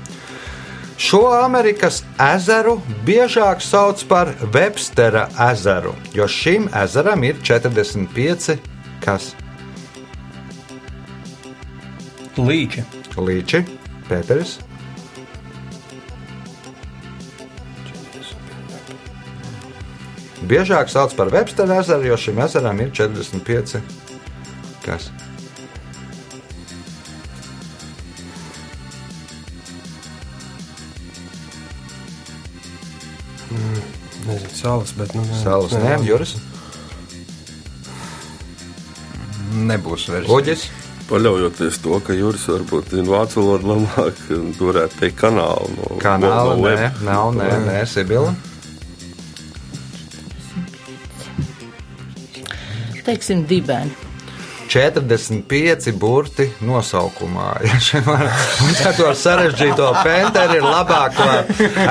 Šo 1.03 1.25
Amerikas 1.35 2.03
ezeru 2.21 2.77
biežāk 3.07 3.63
sauc 3.65 4.03
par 4.07 4.29
Webstera 4.55 5.25
ezeru, 5.51 5.97
jo 6.15 6.29
šim 6.31 6.69
ezeram 6.79 7.25
ir 7.27 7.41
45 7.43 8.59
kas 9.03 9.33
Līči. 12.39 12.85
līči. 13.17 13.65
Pēteris. 14.09 14.59
Biežāk 20.53 20.91
sauc 20.93 21.15
par 21.17 21.31
Webstera 21.33 21.79
ezeru, 21.81 22.11
jo 22.11 22.17
šim 22.21 22.41
ezeram 22.45 22.81
ir 22.85 22.91
45 22.93 23.79
kas. 24.85 25.09
Nezinu, 34.27 34.51
salas, 34.55 34.93
bet 34.97 35.15
nu, 35.17 35.25
nē, 35.27 35.41
Salas 35.43 35.75
nē, 35.77 35.97
Juris. 36.07 36.37
Nebūs 39.53 40.07
versija. 40.13 40.37
Uģis. 40.37 40.69
Paļaujoties 41.09 41.81
to, 41.83 41.99
ka 42.07 42.15
Juris 42.17 42.45
varbūt 42.49 42.95
zina 42.95 43.11
vācu 43.13 43.43
valodu 43.43 43.73
labāk, 43.73 44.21
tu 44.57 44.69
varētu 44.71 45.01
teikt 45.01 45.19
kanālu. 45.21 45.73
No, 45.77 45.99
Kanāla, 46.01 46.55
no 46.55 46.63
nē, 46.63 46.77
web. 46.79 47.03
nav, 47.05 47.33
nē, 47.37 47.51
nē, 47.67 47.83
Sibila. 47.91 48.33
Teiksim, 53.07 53.47
dibeni. 53.49 53.93
45 54.73 55.93
burti 56.01 56.49
nosaukumā. 56.65 57.49
Ja 57.93 58.01
un 58.01 58.77
ar 58.87 58.95
to 58.97 59.09
sarežģīto 59.19 59.89
penteri 60.05 60.61
ir 60.61 60.65
labāk 60.65 61.17
to 61.19 61.27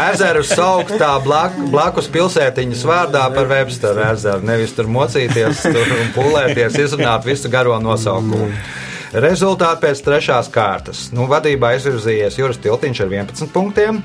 ezeru 0.08 0.42
saukt 0.48 0.96
tā 0.98 1.12
blak, 1.22 1.58
blakus 1.74 2.08
pilsētiņas 2.12 2.86
vārdā 2.88 3.28
par 3.36 3.50
Websteru 3.52 4.02
ezeru. 4.08 4.42
Nevis 4.48 4.74
tur 4.78 4.90
mocīties 4.90 5.62
tur 5.68 5.94
un 6.00 6.10
pulēties, 6.16 6.80
izrunāt 6.82 7.28
visu 7.28 7.52
garo 7.54 7.78
nosaukumu. 7.84 8.50
Rezultāti 9.12 9.86
pēc 9.86 10.02
trešās 10.06 10.50
kārtas. 10.54 11.10
Nu, 11.14 11.28
vadībā 11.30 11.76
izvirzījies 11.78 12.40
Juris 12.40 12.62
Tiltiņš 12.64 13.04
ar 13.04 13.12
11 13.20 13.52
punktiem. 13.54 14.02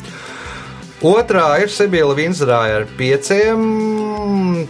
Otrā 1.06 1.46
ir 1.62 1.70
Sibila 1.70 2.16
Vinzrāja 2.16 2.80
ar 2.82 2.86
pieciem, 2.98 3.62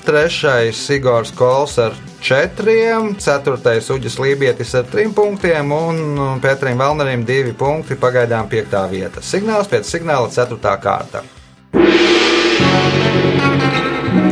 trešais 0.05 0.81
Igors 0.95 1.33
Kols 1.37 1.77
ar 1.83 1.95
četriem, 2.25 3.15
ceturtais 3.23 3.91
Uģis 3.93 4.19
Lībietis 4.23 4.75
ar 4.79 4.87
trim 4.91 5.15
punktiem 5.17 5.73
un 5.73 6.01
Pēterim 6.43 6.79
Valnerim 6.81 7.25
divi 7.27 7.55
punkti, 7.57 7.99
pagaidām 8.01 8.49
piektā 8.53 8.85
vieta. 8.91 9.23
Signāls 9.25 9.71
pēc 9.71 9.89
signāla 9.91 10.31
ceturtā 10.33 10.77
kārta. 10.83 11.23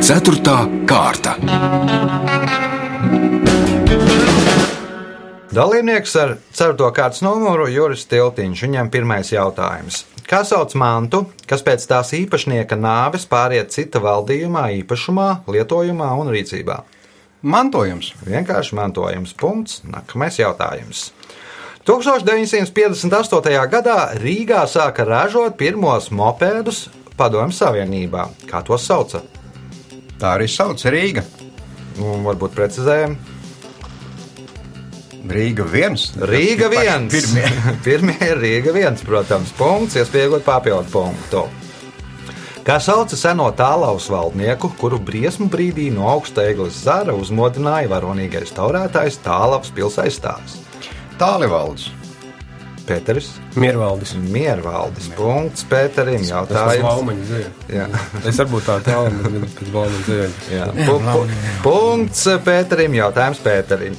Ceturtā 0.04 0.58
kārta. 0.88 1.36
Dalībnieks 5.54 6.16
ar 6.18 6.34
4. 6.50 6.90
kārtas 6.96 7.22
numuru 7.22 7.68
Juris 7.70 8.02
Tiltiņš. 8.10 8.66
Viņam 8.66 8.90
pirmais 8.90 9.30
jautājums. 9.30 10.02
Kā 10.24 10.40
sauc 10.48 10.72
mantu, 10.80 11.26
kas 11.44 11.60
pēc 11.64 11.82
tās 11.84 12.14
īpašnieka 12.16 12.78
nāves 12.80 13.26
pāriet 13.28 13.74
cita 13.74 14.00
valdījumā, 14.00 14.70
īpašumā, 14.80 15.28
lietojumā 15.52 16.08
un 16.16 16.30
rīcībā? 16.32 16.78
Mantojums. 17.44 18.14
Vienkārši 18.24 18.78
mantojums. 18.78 19.34
Punkts. 19.36 19.82
Nākamais 19.84 20.40
jautājums. 20.40 21.10
1958. 21.84 23.68
gadā 23.68 23.98
Rīgā 24.16 24.62
sāka 24.64 25.04
ražot 25.04 25.58
pirmos 25.60 26.08
mopēdus 26.08 26.86
Padomju 27.18 27.52
Savienībā. 27.52 28.24
Kā 28.48 28.64
tos 28.64 28.88
sauca? 28.88 29.20
Tā 30.16 30.38
arī 30.38 30.48
sauc 30.48 30.80
Rīga. 30.88 31.26
Un 32.00 32.24
varbūt 32.24 32.56
precizējam. 32.56 33.18
Rīga 35.24 35.64
viens. 35.68 36.10
Rīga 36.20 36.68
Paši 36.68 36.84
viens. 36.84 37.14
Pirmie. 37.14 37.50
Pirmie 37.86 38.16
ir 38.28 38.40
Rīga 38.42 38.74
viens, 38.76 39.04
protams. 39.06 39.52
Punkts, 39.56 39.96
iespējot 40.00 40.44
papildu 40.46 40.90
punktu. 40.92 41.44
Kā 42.64 42.78
sauca 42.80 43.16
seno 43.16 43.50
tālaus 43.52 44.06
valdnieku, 44.08 44.70
kuru 44.80 44.96
briesmu 44.96 45.50
brīdī 45.52 45.90
no 45.92 46.06
augsta 46.08 46.46
eglis 46.48 46.78
zara 46.86 47.12
uzmodināja 47.12 47.90
varonīgais 47.92 48.54
taurētājs 48.56 49.20
tālavas 49.24 49.72
pilsēstāvs. 49.76 50.56
Tālivalds. 51.20 51.90
Pēteris, 52.84 53.30
Miervaldis. 53.56 54.12
Miervaldis. 54.32 55.06
Punkts 55.16 55.64
Pēterim. 55.68 56.24
Jautājums. 56.28 57.32
Jā. 57.72 57.86
Es 58.28 58.40
varbūt 58.42 58.66
tā 58.68 58.76
tālu, 58.84 59.12
bet 59.24 59.62
pēc. 60.08 60.42
Pu, 60.84 60.98
pu, 61.06 61.22
punkts 61.64 62.26
Pēterim. 62.44 62.96
Jautājums 62.98 63.40
Pēterim. 63.44 63.96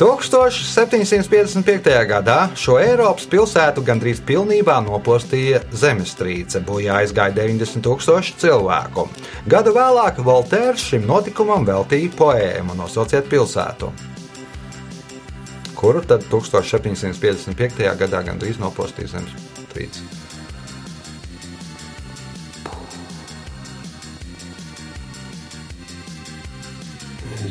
1755. 0.00 1.92
gadā 2.08 2.36
šo 2.56 2.78
Eiropas 2.80 3.26
pilsētu 3.28 3.82
gandrīz 3.84 4.22
pilnībā 4.24 4.78
nopostīja 4.86 5.58
zemestrīce, 5.76 6.62
bojā 6.64 7.02
aizgāja 7.02 7.34
90,000 7.36 8.38
cilvēku. 8.40 9.04
Gadu 9.52 9.74
vēlāk 9.76 10.22
Voltērs 10.24 10.86
šim 10.88 11.04
notikumam 11.04 11.66
veltīja 11.68 12.14
poēmu 12.16 12.72
Nosauciet 12.78 13.28
pilsētu, 13.28 13.90
kuru 15.76 16.00
tad 16.08 16.24
1755. 16.32 17.84
gadā 18.00 18.22
gandrīz 18.30 18.56
nopostīja 18.62 19.18
zemestrīce. 19.18 20.00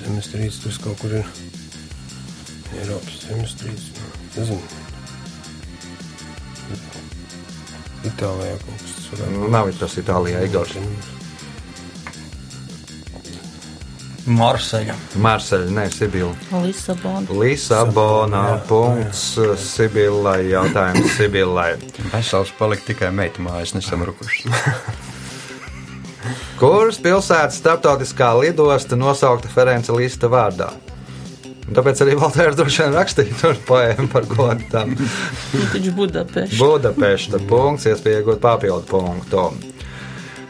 Zemestrīce 0.01 0.65
tas 0.65 0.81
kaut 0.81 1.05
kur 1.05 1.13
ir. 1.21 1.48
Eiropas 2.77 3.21
zemestrīce. 3.25 4.07
Nezinu. 4.37 4.61
Itālijā 8.07 8.57
kaut 8.63 8.83
kas 8.83 8.97
Nu, 9.33 9.47
Nav 9.49 9.71
tas 9.79 9.97
Itālijā, 9.99 10.43
Igors. 10.45 10.75
Marseļa. 14.29 14.93
Marseļa, 15.17 15.71
ne 15.73 15.85
Sibila. 15.89 16.35
Lisabona. 16.61 17.23
Lisabonā. 17.41 18.43
Punkts 18.69 19.23
Sibilai. 19.63 20.43
Jautājums 20.51 21.09
Sibilai. 21.17 21.71
Vesels 22.13 22.51
palika 22.59 22.85
tikai 22.91 23.09
meita 23.15 23.41
mājas, 23.41 23.73
nesamrukušas. 23.73 24.45
Kuras 26.59 26.99
pilsētas 27.01 27.57
starptautiskā 27.61 28.33
lidosta 28.37 28.99
nosaukta 28.99 29.49
Ferenca 29.49 29.95
Lista 29.95 30.29
vārdā? 30.29 30.69
Tāpēc 31.75 32.03
arī 32.05 32.15
Valtērs 32.19 32.57
droši 32.57 32.85
vien 32.85 32.95
rakstīja 32.97 33.39
tur 33.41 33.57
poēmu 33.67 34.07
par 34.11 34.27
godu 34.29 34.69
tam. 34.71 34.93
Nu, 34.95 35.65
taču 35.73 35.93
Budapešta. 35.97 36.59
Budapešta 36.59 37.41
punkts, 37.49 37.89
iespēja 37.91 38.23
iegūt 38.23 38.41
papildu 38.43 38.87
punktu. 38.89 39.49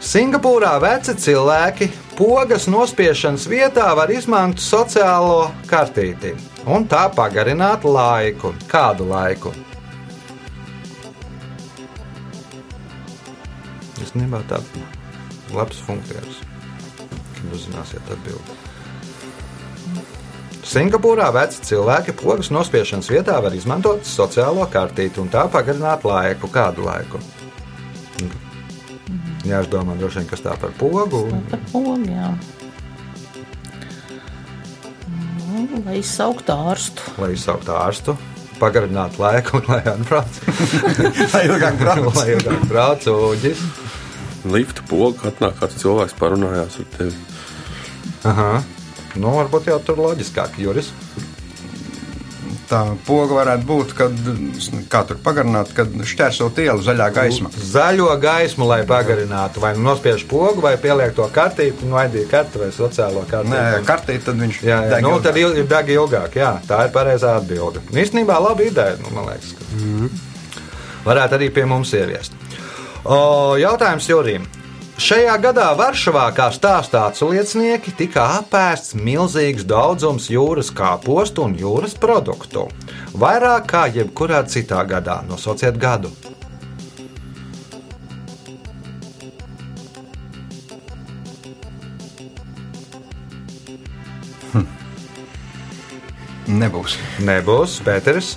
Singapūrā 0.00 0.78
veci 0.80 1.12
cilvēki 1.20 1.90
pogas 2.16 2.64
nospiešanas 2.72 3.44
vietā 3.50 3.90
var 3.98 4.08
izmantot 4.12 4.62
sociālo 4.64 5.50
kartīti 5.68 6.32
un 6.64 6.86
tā 6.88 7.02
pagarināt 7.12 7.84
laiku. 7.84 8.54
Kādu 8.70 9.10
laiku? 9.10 9.52
Īstenībā 14.00 14.40
tā 14.48 14.62
ir 14.80 15.54
labs 15.54 15.84
funkcijas, 15.84 16.40
kad 17.36 17.54
uzzināsiet 17.54 18.16
atbildību. 18.16 18.59
Singapūrā 20.70 21.26
veci 21.34 21.64
cilvēki 21.66 22.12
pogas 22.20 22.52
nospiešanas 22.54 23.08
vietā 23.10 23.40
var 23.42 23.54
izmantot 23.58 24.06
sociālo 24.06 24.62
kartīti 24.70 25.18
un 25.18 25.26
tā 25.32 25.48
pagarināt 25.50 26.04
laiku. 26.06 26.50
Kādu 26.52 26.84
laiku? 26.86 27.18
Jā, 29.42 29.64
es 29.64 29.70
domāju, 29.72 29.98
droši 30.04 30.20
vien, 30.20 30.28
kas 30.30 30.44
tā 30.44 30.54
par 30.62 30.70
pogu. 30.78 31.24
Par 31.50 31.62
pogiem. 31.72 32.38
Nu, 35.50 35.82
lai 35.88 35.98
izsauktu 35.98 36.54
ārstu. 36.54 37.16
lai 37.18 37.32
izsauktu 37.34 37.74
ārstu, 37.74 38.14
pagarinātu 38.62 39.24
laiku, 39.24 39.64
lai 39.66 39.82
atbrauc. 39.90 40.38
Lai 41.34 41.46
ilgāk 41.48 41.80
brauc. 41.80 42.12
lai 42.14 42.28
ilgāk 42.36 42.66
brauc 42.70 43.08
uģis. 43.10 43.64
Lifta 44.46 44.84
poga 44.88 45.32
atnāk 45.32 45.58
kāds 45.58 45.80
cilvēks 45.82 46.14
parunājās 46.20 46.78
ar 46.78 46.92
tevi. 46.94 47.16
Aha. 48.30 48.52
Nu, 49.18 49.32
varbūt 49.40 49.66
jau 49.72 49.80
tur 49.82 49.98
loģiskāk, 49.98 50.58
Juris. 50.62 50.92
Tā 52.70 52.84
poga 53.02 53.34
varētu 53.40 53.66
būt, 53.66 53.92
kad, 53.98 54.12
kā 54.92 55.00
tur 55.08 55.18
pagarināt, 55.24 55.72
kad 55.74 55.90
šķērsot 56.06 56.60
ielu 56.62 56.84
zaļā 56.86 57.08
gaisma. 57.16 57.50
Zaļo 57.50 58.12
gaismu, 58.22 58.68
lai 58.70 58.84
pagarinātu, 58.86 59.58
vai 59.64 59.72
nu 59.74 59.82
nospiež 59.88 60.22
pogu, 60.30 60.62
vai 60.62 60.76
pieliek 60.78 61.10
to 61.16 61.26
kartīti, 61.34 61.82
nu, 61.88 61.96
vai 61.98 62.04
dīja 62.12 62.28
kartu 62.30 62.62
vai 62.62 62.68
sociālo 62.76 63.24
kartīti. 63.26 63.56
Nē, 63.56 63.80
kartīt, 63.88 64.22
tad 64.28 64.38
viņš 64.38 64.60
Jā, 64.62 64.76
jā. 64.84 64.92
deg 64.94 65.02
Nu, 65.02 65.16
tad 65.18 65.36
il- 65.42 65.58
ir 65.58 65.66
degi 65.66 65.98
ilgāk. 65.98 66.38
Jā, 66.38 66.52
tā 66.68 66.84
ir 66.86 66.94
pareizā 66.94 67.34
atbilde. 67.40 67.82
Nu, 67.90 67.98
Īstenībā 68.04 68.38
laba 68.38 68.62
ideja. 68.62 68.94
Nu, 69.02 69.10
man 69.18 69.26
liekas, 69.32 69.50
ka 69.58 71.10
varētu 71.10 71.40
arī 71.40 71.50
pie 71.50 71.64
mums 71.66 71.90
ieviest. 71.92 72.38
O, 73.02 73.56
jautājums 73.58 74.06
Jurim. 74.06 74.46
Šajā 75.00 75.32
gadā 75.40 75.70
Varšavā, 75.78 76.26
kā 76.36 76.50
stāstā 76.52 77.06
aculiecinieki, 77.08 77.94
tika 77.96 78.26
apēsts 78.36 78.92
milzīgs 79.00 79.64
daudzums 79.64 80.26
jūras 80.28 80.68
kāpostu 80.76 81.46
un 81.46 81.54
jūras 81.56 81.94
produktu. 81.96 82.66
Vairāk 83.16 83.64
kā 83.72 83.86
jebkurā 83.94 84.42
citā 84.44 84.82
gadā. 84.84 85.22
Nosauciet 85.24 85.80
gadu. 85.80 86.12
Nebūs. 96.50 97.00
Nebūs 97.24 97.80
Pēters. 97.86 98.34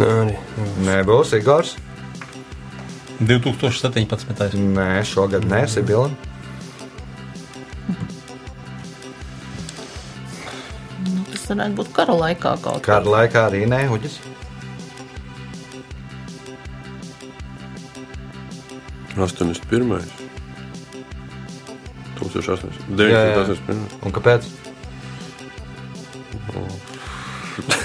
Nē, 0.00 0.08
arī. 0.08 0.34
Nebūs 0.86 1.34
Igors. 1.36 1.74
2017. 3.20 4.56
Nē, 4.56 5.02
šogad 5.04 5.44
nē, 5.44 5.66
Sibila. 5.68 6.08
Nu, 11.04 11.26
tas 11.28 11.44
varētu 11.50 11.76
būt 11.82 11.92
kara 11.98 12.16
laikā 12.16 12.54
kaut 12.64 12.80
kā. 12.80 12.94
Kāda 12.94 13.12
laikā 13.12 13.44
arī 13.50 13.66
nē, 13.68 13.82
Uģis. 13.92 14.16
81. 19.20 20.00
1800. 22.16 22.72
Jā, 23.04 23.20
jā. 23.20 23.36
981. 23.36 23.84
Un 24.00 24.16
kāpēc? 24.16 24.48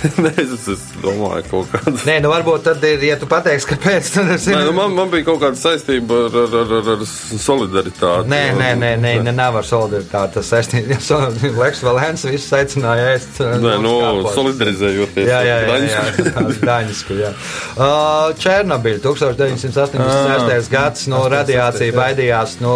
Nē, 0.26 0.32
es, 0.42 0.84
domāju, 1.02 1.44
kaut 1.50 1.72
kāda. 1.72 1.94
Nē, 2.08 2.18
nu 2.24 2.32
varbūt 2.32 2.66
tad 2.68 2.84
ir, 2.88 3.04
ja 3.08 3.18
tu 3.20 3.28
pateiksi, 3.30 3.68
kāpēc. 3.72 4.12
Nē, 4.52 4.62
nu, 4.68 4.74
man, 4.76 4.94
man 4.98 5.12
bija 5.12 5.28
kaut 5.30 5.42
kāda 5.44 5.60
saistība 5.60 6.26
ar, 6.28 6.38
ar, 6.44 6.56
ar, 6.62 6.74
ar, 6.80 6.90
ar 6.96 7.04
solidaritāti. 7.08 8.30
Nē, 8.32 8.42
nē, 8.60 8.70
nē, 8.82 8.92
nē, 9.02 9.14
nē 9.26 9.34
nav 9.36 9.60
ar 9.62 9.68
solidaritāti. 9.68 10.38
Tas 10.38 10.52
saistīts 10.54 11.12
ar 11.16 11.36
Leks 11.58 11.84
Valēns. 11.86 12.26
Viss 12.30 12.56
aicināja 12.56 13.12
ēst. 13.16 13.42
Nē, 13.64 13.76
nu, 13.84 13.96
solidarizējoties. 14.36 15.30
Jā, 15.30 15.42
jā, 15.48 15.60
jā. 15.66 15.78
jā, 15.90 16.06
jā. 16.22 16.48
Daņisku, 16.72 17.20
jā. 17.22 17.34
Uh, 17.76 18.32
Černobiļa 18.42 19.04
1986. 19.06 20.74
gads. 20.74 21.08
Nu, 21.12 21.24
radiācija 21.32 21.96
baidījās 21.96 22.60
nu, 22.64 22.76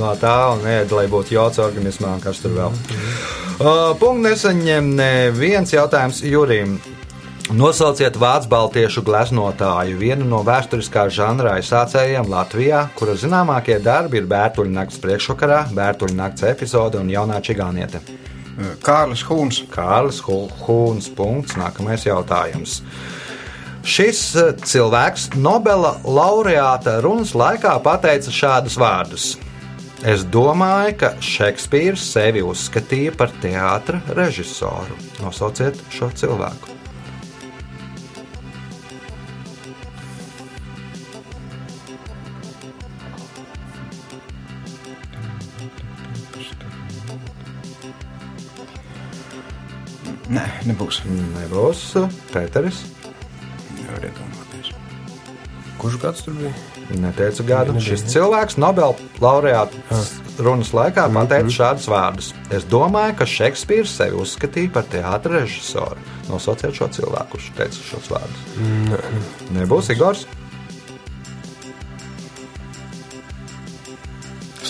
no 0.00 0.16
tā 0.20 0.36
un 0.56 0.66
ēda, 0.78 1.00
lai 1.00 1.08
būtu 1.12 1.38
jods 1.38 1.62
organismā 1.62 2.16
un 2.18 2.22
kas 2.24 2.42
tur 2.44 2.54
vēl. 2.58 3.41
Uh, 3.62 3.92
Punkts 3.94 4.24
nesaņem 4.24 4.88
neviens 4.98 5.70
jautājums 5.70 6.18
Jurim. 6.26 6.80
Nosauciet 7.54 8.16
vācu 8.18 8.48
baltiešu 8.50 9.04
gleznotāju, 9.06 10.00
vienu 10.00 10.26
no 10.26 10.40
vēsturiskā 10.42 11.04
žanra 11.14 11.52
aizsācējiem 11.60 12.26
Latvijā, 12.32 12.80
kura 12.98 13.14
zināmākie 13.14 13.76
darbi 13.84 14.18
ir 14.18 14.26
Bērtuļa 14.26 14.72
nakts 14.80 14.98
priekšvakarā, 15.04 15.60
Bērtuļa 15.78 16.18
nakts 16.18 16.46
epizode 16.48 16.98
un 16.98 17.12
jaunā 17.12 17.38
čigāniete. 17.38 18.02
Kārlis 18.82 19.22
Huns. 19.30 19.62
Kārlis 19.70 20.18
Hūns. 20.26 21.12
Punkts. 21.14 21.54
Nākamais 21.54 22.02
jautājums. 22.08 22.80
Šis 23.86 24.24
eh, 24.38 24.52
cilvēks 24.58 25.32
Nobela 25.38 25.96
laureāta 26.02 26.98
runas 27.02 27.36
laikā 27.38 27.78
pateica 27.86 28.34
šādus 28.34 28.78
vārdus. 28.78 29.32
Es 30.02 30.24
domāju, 30.26 30.96
ka 30.98 31.08
Šekspīrs 31.22 32.02
sevi 32.10 32.40
uzskatīja 32.42 33.12
par 33.14 33.30
teātra 33.38 34.00
režisoru. 34.18 34.96
Nosauciet 35.22 35.78
šo 35.94 36.10
cilvēku. 36.18 36.74
Nē, 50.32 50.46
nebūs. 50.66 51.04
Nebūs 51.06 51.90
Pēteris. 52.34 52.88
Nevar 53.78 54.08
iedomāties. 54.08 54.41
Kurš 55.82 55.96
gads 55.98 56.22
tur 56.22 56.34
bija? 56.38 56.52
Neteicu 56.94 57.42
gadu. 57.42 57.74
Šis 57.82 58.04
cilvēks 58.12 58.54
Nobela 58.62 58.94
laureāta 59.18 59.74
runas 60.38 60.70
laikā 60.76 61.08
pateica 61.10 61.50
šādus 61.50 61.88
vārdus. 61.90 62.28
Es 62.54 62.62
domāju, 62.70 63.16
ka 63.18 63.26
Šekspīrs 63.26 63.96
sevi 63.98 64.14
uzskatīja 64.22 64.70
par 64.76 64.86
teātra 64.92 65.40
režisoru. 65.40 65.98
Nosauciet 66.28 66.78
šo 66.78 66.86
cilvēku, 66.94 67.34
kurš 67.34 67.50
teica 67.58 67.82
šos 67.88 68.12
vārdus. 68.14 68.46
Nebūs 69.58 69.90
Igors. 69.96 70.22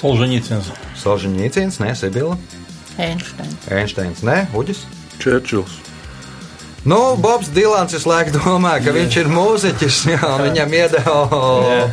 Solženīcins. 0.01 0.73
Solženīcins, 1.05 1.83
ne 1.85 1.93
Sibila. 1.95 2.41
Einsteins. 2.97 3.69
Einsteins, 3.69 4.25
ne 4.25 4.47
Uģis. 4.57 4.87
Čērčils. 5.21 5.92
Nu, 6.85 7.17
Bobs 7.17 7.47
Dilans 7.55 7.93
visu 7.95 8.09
laiku 8.11 8.33
domā, 8.35 8.73
ka 8.83 8.91
viņš 8.91 9.17
ir 9.21 9.29
mūziķis. 9.31 9.99
Jā, 10.11 10.31
viņam 10.43 10.73
iedeva 10.75 11.19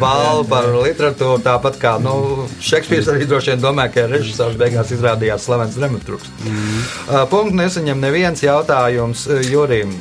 balvu 0.01 0.47
par 0.49 0.65
literatūru. 0.73 1.43
Tāpat 1.45 1.77
kā 1.81 1.91
nu, 2.01 2.47
Šekspīrs 2.65 3.11
arī 3.13 3.27
droši 3.29 3.53
vien 3.53 3.61
domā, 3.61 3.85
ka 3.93 4.07
režisors 4.09 4.57
beigās 4.57 4.89
izrādījās 4.95 5.45
slavens 5.45 5.77
dramaturgs. 5.77 6.31
Mm. 6.41 6.87
Punkts 7.29 7.59
nesaņem 7.61 8.01
neviens 8.01 8.41
jautājums 8.41 9.27
uh, 9.29 9.43
Jurim. 9.45 9.93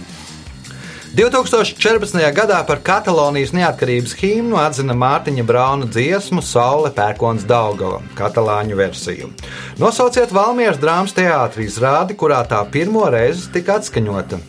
2014. 1.18 2.16
gadā 2.36 2.62
par 2.64 2.80
Katalonijas 2.84 3.52
neatkarības 3.56 4.14
himnu 4.20 4.56
atzina 4.60 4.96
Mārtiņa 4.96 5.44
Brauna 5.48 5.88
dziesmu 5.88 6.40
Saule 6.44 6.92
pērkons 6.96 7.44
Daugava, 7.48 8.00
katalāņu 8.16 8.76
versiju. 8.80 9.32
Nosauciet 9.80 10.32
Valmieras 10.32 10.80
drāmas 10.80 11.16
teātri 11.16 11.68
izrādi, 11.68 12.16
kurā 12.16 12.40
tā 12.48 12.60
pirmo 12.72 13.04
reizi 13.12 13.50
tika 13.52 13.80
atskaņota. 13.82 14.40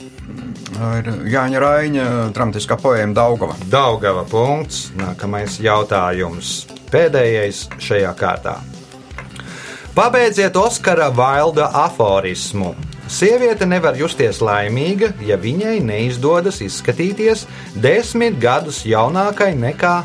Ir 0.80 1.08
Jāņa 1.28 1.60
Raņa 1.60 2.04
dramatiskā 2.36 2.78
poēma 2.80 3.16
Daugava. 3.18 3.56
Daugava 3.72 4.24
punkts. 4.30 4.90
Nākamais 4.96 5.58
jautājums. 5.60 6.62
Pēdējais 6.94 7.66
šajā 7.84 8.14
kārtā. 8.20 8.56
Pabeidziet 9.98 10.56
Oskara 10.56 11.10
Vailda 11.12 11.68
aforismu. 11.84 12.76
Sieviete 13.10 13.66
nevar 13.66 13.98
justies 13.98 14.40
laimīga, 14.46 15.10
ja 15.26 15.36
viņai 15.42 15.80
neizdodas 15.82 16.62
izskatīties 16.62 17.48
desmit 17.76 18.38
gadus 18.40 18.84
jaunākai 18.86 19.56
nekā, 19.58 19.96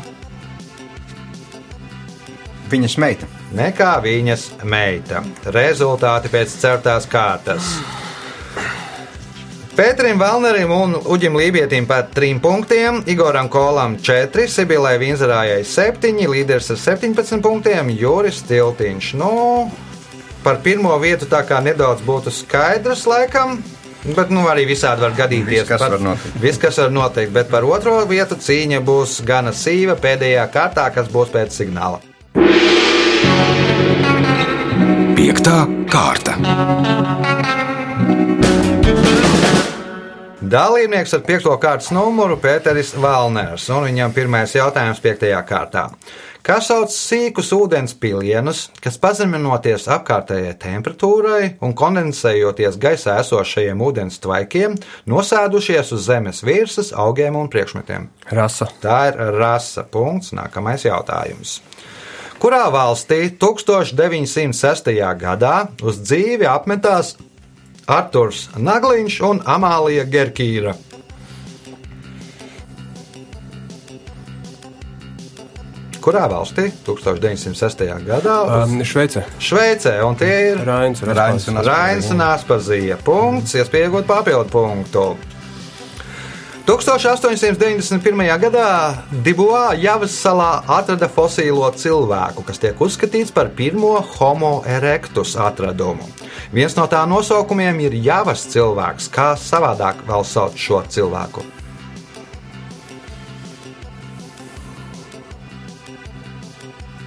Viņas 2.65 2.95
meita. 2.97 3.27
nekā 3.53 3.91
viņas 4.01 4.47
meita. 4.65 5.21
Rezultāti 5.53 6.31
pēc 6.33 6.49
certās 6.59 7.05
kārtas. 7.05 7.77
Pēterim 9.75 10.15
Valnerim 10.15 10.69
un 10.71 10.93
Uģim 10.95 11.33
Lībietim 11.35 11.83
par 11.83 12.05
3 12.15 12.37
punktiem, 12.39 13.01
Igoram 13.11 13.49
Kolam 13.51 13.97
4, 13.99 14.45
Sibilai 14.47 14.93
Vinzerājai 15.01 15.65
7, 15.67 16.21
līderis 16.31 16.71
ar 16.71 16.79
17 16.79 17.41
punktiem, 17.43 17.89
Juris 17.91 18.39
Tiltiņš. 18.47 19.09
Nu, 19.19 19.31
par 20.45 20.61
pirmo 20.63 20.95
vietu 21.03 21.27
tā 21.27 21.43
kā 21.43 21.59
nedaudz 21.59 22.05
būtu 22.07 22.31
skaidrs 22.31 23.03
laikam. 23.03 23.57
Bet 24.05 24.31
nu, 24.31 24.45
arī 24.47 24.63
visādi 24.69 25.03
var 25.03 25.17
gadīties. 25.17 25.65
Viss, 25.65 25.67
kas 25.73 25.83
par, 25.83 25.97
var 25.97 26.07
notikt. 26.07 26.39
Viss, 26.39 26.61
kas 26.61 26.79
var 26.79 26.95
notikt, 26.95 27.35
bet 27.35 27.51
par 27.51 27.67
otro 27.67 27.97
vietu 28.07 28.39
cīņa 28.39 28.79
būs 28.85 29.17
gana 29.27 29.51
sīva 29.51 29.99
pēdējā 29.99 30.47
kārtā, 30.55 30.87
kas 30.95 31.11
būs 31.11 31.35
pēc 31.35 31.51
signāla. 31.51 31.99
Piektā 35.19 35.59
kārta. 35.91 36.39
Dalībnieks 40.45 41.15
ar 41.15 41.21
piekto 41.25 41.53
kārtas 41.57 41.87
numuru 41.95 42.35
Pēteris 42.37 42.91
Valners, 43.01 43.63
un 43.73 43.87
viņam 43.87 44.11
pirmais 44.13 44.51
jautājums 44.53 44.99
piektajā 45.01 45.39
kārtā. 45.47 45.87
Kā 46.45 46.59
sauc 46.61 46.91
sīkus 46.93 47.49
ūdens 47.55 47.95
pilienus, 47.97 48.67
kas 48.83 48.99
pazeminoties 49.01 49.87
apkārtējai 49.95 50.53
temperatūrai 50.61 51.39
un 51.65 51.73
kondensējoties 51.73 52.77
gaisā 52.77 53.17
esošajiem 53.23 53.81
ūdens 53.87 54.21
tvaikiem, 54.21 54.77
nosēdušies 55.09 55.95
uz 55.97 56.05
zemes 56.11 56.43
virsmas 56.45 56.93
augiem 56.93 57.39
un 57.41 57.49
priekšmetiem? 57.49 58.11
Rasa. 58.29 58.69
Tā 58.83 58.99
ir 59.09 59.21
rasa. 59.39 59.87
Punkts. 59.89 60.35
Nākamais 60.37 60.85
jautājums. 60.85 61.57
Kurā 62.37 62.67
valstī 62.69 63.31
1906. 63.33 64.93
gadā 65.17 65.55
uz 65.81 66.03
dzīvi 66.05 66.45
apmetās 66.45 67.15
Arthurs 67.85 68.47
Nagliņš 68.57 69.15
un 69.27 69.39
Amālija 69.45 70.07
Gerkīra? 70.09 70.73
Kurā 76.05 76.23
valstī 76.29 76.67
1906. 76.85 77.85
gadā? 78.05 78.33
Um, 78.63 78.81
Šveice. 78.85 79.23
Šveicē, 79.41 79.95
un 80.05 80.17
tie 80.17 80.33
ir 80.51 80.59
Rains 80.65 81.01
un 81.01 81.13
Rains 81.17 81.47
un 81.49 81.61
Aspazija. 81.61 81.77
Rains 81.77 82.09
un 82.13 82.25
Aspazija. 82.25 82.97
Punkts, 83.05 83.55
iespējot 83.57 84.05
papildu 84.09 84.49
punktu. 84.53 85.07
1891. 86.65 88.21
gadā 88.41 88.69
Dibuā 89.25 89.75
Javas 89.77 90.13
salā 90.17 90.63
atrada 90.77 91.05
fosīlo 91.05 91.67
cilvēku, 91.77 92.41
kas 92.47 92.61
tiek 92.61 92.81
uzskatīts 92.81 93.33
par 93.33 93.51
pirmo 93.53 93.99
homo 94.15 94.55
erectus 94.65 95.35
atradumu. 95.37 96.09
Viens 96.53 96.75
no 96.77 96.85
tā 96.91 97.01
nosaukumiem 97.09 97.79
ir 97.87 97.97
Javas 98.05 98.45
cilvēks, 98.51 99.09
kā 99.13 99.33
savādāk 99.39 100.03
vēl 100.07 100.25
sauc 100.27 100.57
šo 100.59 100.83
cilvēku. 100.91 101.43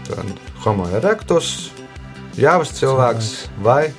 Tad 0.09 0.35
homo 0.65 0.89
erectus, 0.99 1.71
Javas 2.39 2.73
cilvēks 2.79 3.33
vai 3.63 3.91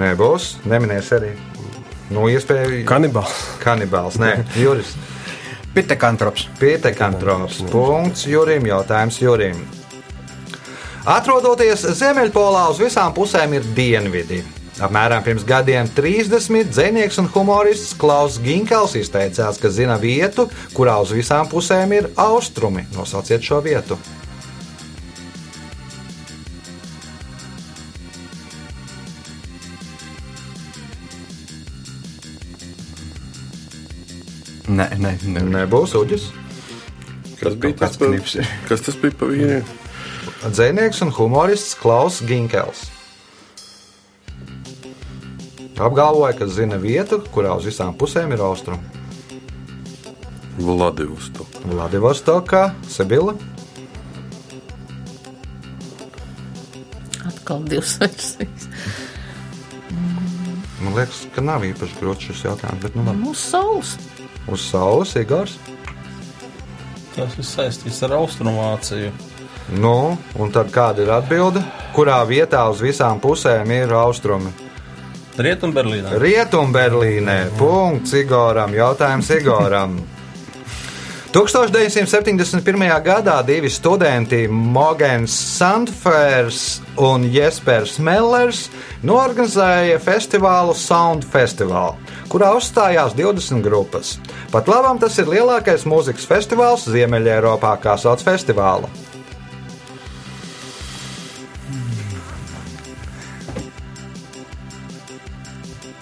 nebūs, 0.00 0.56
neminēs 0.68 1.14
arī. 1.16 1.32
Nu, 2.10 2.26
iespēja, 2.26 2.82
Kanibāls. 2.88 3.38
kanibāls, 3.62 4.18
nē, 4.18 4.34
Juris. 4.58 4.96
Pitekantrops. 5.70 6.48
Pietekantrops. 6.58 7.60
Punkts 7.70 8.26
Jurim. 8.26 8.66
Jautājums 8.66 9.20
Jurim. 9.22 9.62
Atrodoties 11.08 11.80
Ziemeļpolā, 11.96 12.66
uz 12.68 12.80
visām 12.82 13.14
pusēm 13.16 13.54
ir 13.56 13.64
dienvidi. 13.72 14.42
Apmēram 14.84 15.24
pirms 15.24 15.46
gadiem 15.48 15.88
30 15.96 16.68
dzinieks 16.68 17.16
un 17.22 17.28
humorists 17.32 17.94
Klaus 17.96 18.36
Ginkels 18.40 18.98
izteicās, 19.00 19.56
ka 19.60 19.72
zina 19.72 19.96
vietu, 20.00 20.50
kurā 20.76 20.98
uz 21.00 21.14
visām 21.16 21.48
pusēm 21.48 21.96
ir 21.96 22.10
austrumi. 22.20 22.84
Nosauciet 22.92 23.40
šo 23.44 23.62
vietu! 23.64 23.96
Nē, 34.70 34.86
nē, 35.00 35.16
nē. 35.24 35.48
nebūs 35.56 35.96
uģis. 35.98 36.28
Kas 37.40 37.56
bija 37.56 37.86
tas 37.86 37.96
pats? 37.98 38.36
Kas 38.68 38.84
tas 38.84 39.00
bija 39.00 39.16
pa 39.16 39.26
vienu? 39.32 39.64
Dzēnieks 40.40 41.02
un 41.04 41.10
humorists 41.12 41.74
Klaus 41.76 42.22
Ginkels. 42.24 42.86
Apgalvoja, 45.80 46.32
ka 46.36 46.46
zina 46.48 46.78
vietu, 46.80 47.18
kurā 47.32 47.52
uz 47.56 47.66
visām 47.68 47.92
pusēm 47.96 48.32
ir 48.32 48.40
austrumi. 48.44 48.80
Vladivostok. 50.60 51.60
Vladivostokā, 51.68 52.62
Sebila. 52.88 53.34
Atkal 57.28 57.64
divas 57.68 57.98
versijas. 58.00 58.68
Man 60.80 60.96
liekas, 60.96 61.24
ka 61.34 61.44
nav 61.44 61.68
īpaši 61.68 62.00
grūts 62.00 62.30
šis 62.30 62.46
jautājums, 62.48 62.80
bet 62.84 62.96
nu 62.96 63.04
labi. 63.04 63.26
Mūsu 63.28 63.44
saules. 63.52 63.96
Uz 64.48 64.64
saules, 64.72 65.12
Igors. 65.20 65.58
Tas 67.12 67.36
viss 67.36 67.56
saistīts 67.56 68.00
ar 68.08 68.16
Austrumāciju. 68.22 69.12
Nu, 69.78 70.18
un 70.38 70.50
tad 70.50 70.72
kāda 70.74 71.04
ir 71.04 71.12
atbilde? 71.14 71.62
Kurā 71.94 72.18
vietā 72.26 72.64
uz 72.70 72.82
visām 72.82 73.20
pusēm 73.22 73.70
ir 73.74 73.92
austrumi? 73.94 74.50
Rietumberlīnā. 75.40 76.16
Rietumberlīnē. 76.20 77.36
Punkts 77.58 78.16
Igoram. 78.18 78.74
Jautājums 78.74 79.30
Igoram. 79.36 80.00
1971. 81.30 83.02
gadā 83.04 83.36
divi 83.46 83.70
studenti, 83.70 84.48
Mogens 84.50 85.30
Sandfers 85.30 86.80
un 86.98 87.22
Jespers 87.30 88.00
Mellers, 88.02 88.64
norganizēja 89.06 90.00
festivālu 90.02 90.74
Sound 90.74 91.22
Festival, 91.22 91.94
kurā 92.32 92.50
uzstājās 92.58 93.14
20 93.14 93.62
grupas. 93.62 94.16
Pat 94.50 94.66
labam 94.66 94.98
tas 94.98 95.20
ir 95.22 95.30
lielākais 95.30 95.86
mūzikas 95.86 96.26
festivāls 96.26 96.88
Ziemeļā-Eiropā, 96.90 97.76
kā 97.78 97.94
sauc 97.94 98.26
festivālu. 98.26 98.90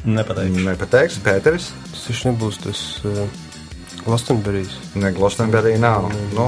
Nepateikšu. 0.08 0.64
Nepateiks, 0.64 1.18
Pēteris. 1.24 1.70
Tas 1.92 2.04
taču 2.08 2.30
nebūs 2.30 2.60
tas 2.64 2.80
uh, 3.04 3.24
Lastenberijs. 4.08 4.72
Ne, 4.96 5.10
Glostenberī 5.16 5.74
nav. 5.82 6.08
Nu, 6.36 6.46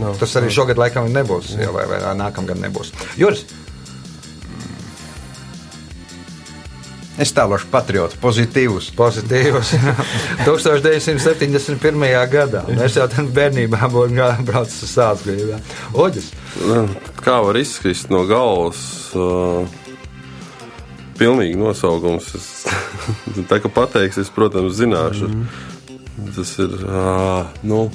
Nav. 0.00 0.16
tas 0.20 0.34
arī 0.40 0.50
šogad 0.52 0.76
laikam 0.80 1.06
nebūs, 1.14 1.54
jau 1.60 1.70
vai, 1.76 1.86
vai 1.88 2.00
nākamgad 2.18 2.58
nebūs. 2.66 2.90
Juris, 3.20 3.46
Es 7.16 7.30
tēlošu 7.32 7.70
patriotu, 7.72 8.18
pozitīvus. 8.20 8.90
pozitīvs. 8.92 9.70
1971. 10.44 12.02
gadā. 12.34 12.60
Mēs 12.68 12.98
jau 12.98 13.06
tādā 13.08 13.24
bērnībā 13.38 13.88
bijām 13.88 14.44
braucis 14.44 14.82
uz 14.84 14.92
sāpēm. 14.98 15.54
Oģis, 15.96 16.26
Kā 17.24 17.38
var 17.46 17.56
izkrist 17.56 18.12
no 18.12 18.26
galvas? 18.28 18.82
Uh, 19.16 19.64
pilnīgi 21.18 21.58
nosaukums. 21.58 22.32
Es, 22.38 22.48
tā 23.50 23.60
kā 23.62 23.70
pateiks, 23.72 24.20
es, 24.22 24.32
protams, 24.32 24.76
zināšu. 24.78 25.28
Mm 25.28 25.46
-hmm. 25.46 26.32
Tas 26.36 26.58
ir. 26.58 26.72
Uh, 26.84 27.46
nu, 27.62 27.90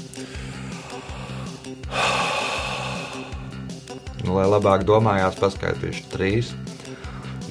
nu, 4.24 4.36
lai 4.38 4.46
labāk 4.46 4.86
domājās, 4.86 5.40
paskaitīšu 5.40 6.04
trīs, 6.14 6.54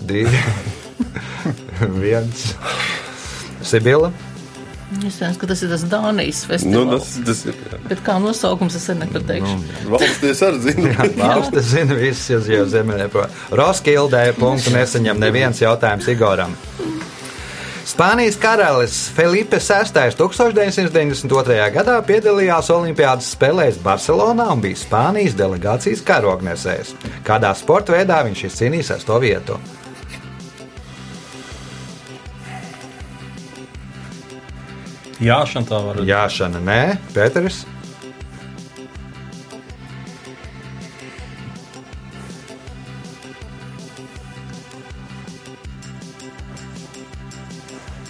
divi, 0.07 0.39
viens. 2.05 2.55
Sibila. 3.63 4.13
Es 4.91 5.21
domāju, 5.21 5.39
ka 5.39 5.49
tas 5.53 5.61
ir 5.63 5.71
tas 5.71 5.85
Dānijas 5.87 6.41
nu, 6.43 6.51
festivāls. 6.51 7.11
tas, 7.15 7.19
tas 7.29 7.43
ir. 7.47 7.59
jā. 7.63 7.79
Bet 7.87 8.01
kā 8.07 8.17
nosaukums 8.23 8.75
es 8.75 8.89
arī 8.91 9.05
nepateikšu. 9.05 9.57
Valstis 9.93 10.43
arī 10.43 10.63
zina. 10.67 11.09
Valsts 11.21 11.69
zina, 11.71 11.99
visas 12.01 12.51
jau 12.51 12.65
zemē. 12.67 13.07
Roskildē 13.55 14.25
punktu 14.39 14.75
nesaņem 14.75 15.23
neviens 15.23 15.63
jautājums 15.63 16.11
Igoram. 16.11 16.59
Spānijas 17.91 18.37
karalis 18.39 19.09
Felipe 19.15 19.59
VI 19.59 20.13
1992. 20.19 21.71
gadā 21.75 21.97
piedalījās 22.07 22.69
Olimpiādas 22.71 23.33
spēlēs 23.35 23.81
Barcelonā 23.83 24.47
un 24.53 24.63
bija 24.63 24.79
Spānijas 24.79 25.35
delegācijas 25.39 26.03
karognesējs. 26.07 26.95
Kādā 27.27 27.51
sporta 27.59 27.97
veidā 27.97 28.21
viņš 28.27 28.45
izcīnīja 28.51 28.93
sesto 28.93 29.19
vietu? 29.23 29.59
Jā, 35.21 35.43
šādi 35.45 35.69
tā 35.69 35.79
var 35.85 35.99
būt. 36.01 36.09
Jāšana, 36.09 36.63
nē, 36.65 36.81
Pēteris. 37.13 37.65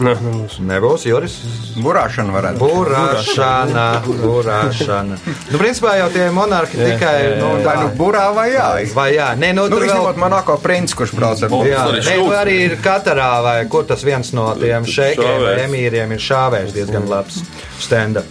Nē, 0.00 0.14
nebūs. 0.24 0.54
Nebūs 0.64 1.02
Juris. 1.04 1.34
Burāšana 1.76 2.32
varētu 2.32 2.60
būt. 2.62 2.72
Burāšana, 2.72 3.84
burāšana. 4.06 5.18
Nu, 5.50 5.60
principā 5.60 5.94
jau 6.00 6.08
tie 6.14 6.30
monarhi 6.32 6.78
tikai. 6.80 7.16
Nu, 7.40 7.50
Vai 7.64 7.74
nu 7.82 7.90
burā 7.98 8.24
vai 8.36 8.46
jā? 8.54 8.68
Vai 8.96 9.08
jā, 9.14 9.30
nē, 9.36 9.52
nu, 9.56 9.66
Nu, 9.68 9.74
tur 9.74 9.84
vēl 9.84 9.90
izņemot 9.90 10.20
Monako 10.22 10.56
princi, 10.64 10.96
kurš 10.96 11.12
brauc 11.18 11.42
ar 11.44 11.52
Jā, 11.68 11.82
arī 11.84 12.00
ne, 12.00 12.04
šūs. 12.08 12.34
arī 12.40 12.56
ir 12.70 12.76
katrā, 12.84 13.28
vai 13.44 13.56
kur 13.68 13.84
tas 13.88 14.00
viens 14.06 14.32
no 14.36 14.48
tiem 14.56 14.88
šeikiem 14.88 15.44
vai 15.44 15.56
emīriem 15.66 16.16
ir 16.16 16.24
šāvējs 16.24 16.72
diezgan 16.78 17.08
labs 17.10 17.42
stenda. 17.78 18.24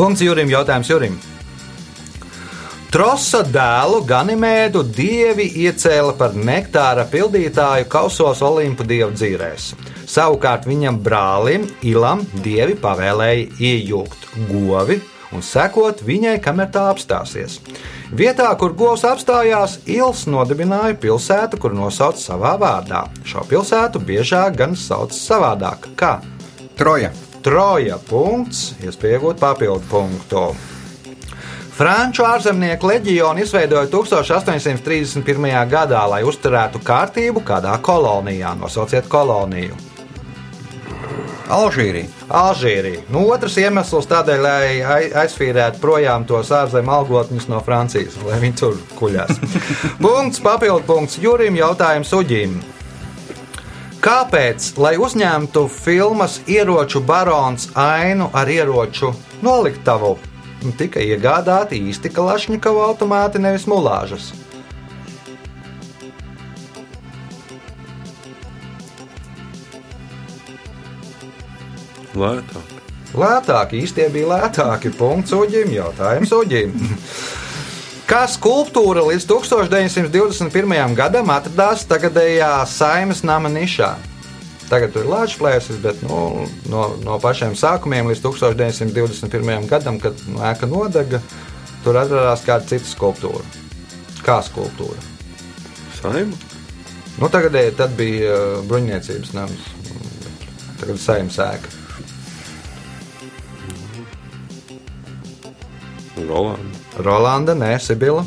Punkts 0.00 0.24
Jurim, 0.24 0.48
jautājums 0.48 0.88
Jurim. 0.88 1.20
Trosa 2.90 3.44
dēlu 3.46 4.00
Ganimēdu 4.08 4.80
dievi 4.82 5.44
iecēla 5.68 6.16
par 6.18 6.32
nektāra 6.34 7.04
pildītāju 7.12 7.86
kausos 7.92 8.40
Olimpu 8.42 8.82
dievu 8.88 9.12
dzīvēs. 9.14 9.68
Savukārt 10.10 10.64
viņam 10.66 10.98
brālim 11.04 11.68
Ilam 11.86 12.24
dievi 12.42 12.74
pavēlēja 12.80 13.46
iejūgt 13.62 14.24
govi 14.48 14.96
un 15.30 15.44
sekot 15.46 16.00
viņai, 16.02 16.38
kamēr 16.42 16.70
tā 16.74 16.88
apstāsies. 16.90 17.60
Vietā, 18.10 18.48
kur 18.58 18.74
govs 18.74 19.04
apstājās, 19.06 19.78
Ils 19.86 20.24
nodibināja 20.26 20.96
pilsētu, 20.98 21.60
kur 21.62 21.76
nosauca 21.78 22.18
savā 22.18 22.56
vārdā. 22.58 23.04
Šo 23.22 23.44
pilsētu 23.46 24.02
biežāk 24.02 24.56
gan 24.58 24.74
sauc 24.74 25.14
savādāk. 25.14 25.92
Kā? 25.94 26.16
Troja. 26.78 27.12
Troja 27.40 27.96
punkts, 28.10 28.74
iespēja 28.84 29.20
iegūt 29.20 29.38
papildu 29.40 29.86
punktu. 29.88 30.42
Franču 31.78 32.26
ārzemnieku 32.28 32.90
leģionu 32.90 33.40
izveidoja 33.40 33.86
1831. 33.88 35.46
gadā, 35.70 36.02
lai 36.10 36.20
uzturētu 36.28 36.82
kārtību 36.84 37.40
kādā 37.46 37.78
kolonijā. 37.80 38.52
Nosauciet 38.60 39.08
koloniju. 39.08 39.89
Alžīrija. 41.50 42.08
Alžīrija. 42.30 43.02
Nu, 43.10 43.24
otrs 43.34 43.56
iemesls 43.60 44.06
tādēļ, 44.10 44.42
lai 44.44 44.64
ai- 44.82 45.10
aizfīrētu 45.24 45.80
projām 45.82 46.26
tos 46.28 46.50
ārzemju 46.54 46.94
algotņus 46.96 47.48
no 47.50 47.60
Francijas, 47.66 48.18
lai 48.26 48.38
viņi 48.42 48.58
tur 48.60 48.76
kuļās. 49.00 49.40
punkts, 50.04 50.42
papildu 50.44 50.86
punkts 50.86 51.18
Jurim, 51.22 51.58
jautājums 51.58 52.12
Uģim. 52.16 52.60
Kāpēc, 54.00 54.70
lai 54.80 54.94
uzņemtu 54.96 55.66
filmas 55.68 56.38
ieroču 56.48 57.02
barons 57.04 57.68
ainu 57.76 58.30
ar 58.32 58.48
ieroču 58.48 59.10
noliktavu, 59.44 60.14
tika 60.80 61.02
iegādāti 61.04 61.82
īsti 61.90 62.12
Kalašņikava 62.16 62.86
automāti, 62.88 63.42
nevis 63.42 63.66
mulāžas? 63.68 64.30
Lētāk. 72.20 72.76
Lētāk, 73.16 73.72
īstie 73.80 74.06
bija 74.12 74.34
lētāki. 74.34 74.92
Punkts 74.94 75.32
uģim, 75.34 75.72
jautājums 75.74 76.32
uģim. 76.36 76.74
Kā 78.10 78.24
skulptūra 78.26 79.04
līdz 79.06 79.26
1921. 79.30 80.94
gadam 80.98 81.30
atradās 81.30 81.84
tagadējā 81.90 82.50
Saimas 82.66 83.22
nama 83.26 83.50
nišā? 83.52 83.94
Tagad 84.70 84.92
tur 84.94 85.06
ir 85.06 85.10
lāča 85.10 85.38
plēsis, 85.40 85.78
bet 85.82 86.02
nu, 86.06 86.46
no, 86.70 86.84
no 87.02 87.18
pašiem 87.22 87.56
sākumiem 87.58 88.10
līdz 88.10 88.22
1921. 88.26 89.66
gadam, 89.70 89.98
kad 90.02 90.18
nu, 90.30 90.38
ēka 90.46 90.68
nodega, 90.70 91.22
tur 91.86 91.98
atradās 91.98 92.44
kāda 92.46 92.68
cita 92.70 92.86
skulptūra. 92.86 93.42
Kā 94.26 94.38
skulptūra? 94.46 95.02
Saima. 95.98 96.38
Nu, 97.18 97.26
tagadēji 97.30 97.74
tad 97.78 97.98
bija 97.98 98.36
uh, 98.36 98.62
bruņniecības 98.70 99.34
nams, 99.34 99.66
tagad 100.78 100.94
ir 100.94 101.02
saimnes 101.02 101.42
ēka. 101.42 101.79
Rolanda. 106.28 106.78
Rolanda, 107.04 107.54
nē, 107.54 107.78
Sibila. 107.82 108.24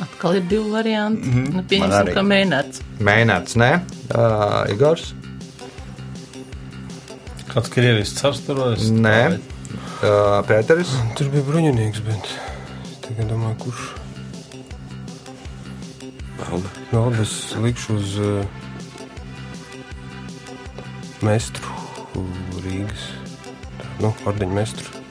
Atkal 0.00 0.38
ir 0.38 0.46
divi 0.50 0.70
varianti. 0.72 1.28
Mm 1.28 1.34
-hmm. 1.34 1.54
nu, 1.56 1.62
pieņemsim, 1.68 2.14
ka 2.14 2.22
mēnēts. 2.22 2.82
Mēnēts, 3.00 3.56
nē, 3.56 3.70
uh, 4.16 4.72
Igors. 4.72 5.14
Kāds 7.52 7.68
krievijas 7.68 8.14
cars 8.20 8.40
tur 8.46 8.56
vairs? 8.56 8.88
Nē, 8.88 9.38
uh, 9.38 10.40
Pēteris. 10.48 10.94
Tur 11.16 11.28
bija 11.28 11.42
bruņinieks, 11.42 12.00
bet 12.06 12.24
es 12.24 12.96
tikai 13.08 13.28
domāju, 13.28 13.56
kurš. 13.58 13.82
Valde. 16.38 16.68
Vēl 16.92 17.20
es 17.20 17.36
likšu 17.56 17.94
uz 17.96 18.16
uh, 18.18 18.44
mestru 21.22 21.68
Rīgas. 22.64 23.06
Nu, 24.00 24.14
ordeņu 24.26 24.54
mestru 24.54 25.01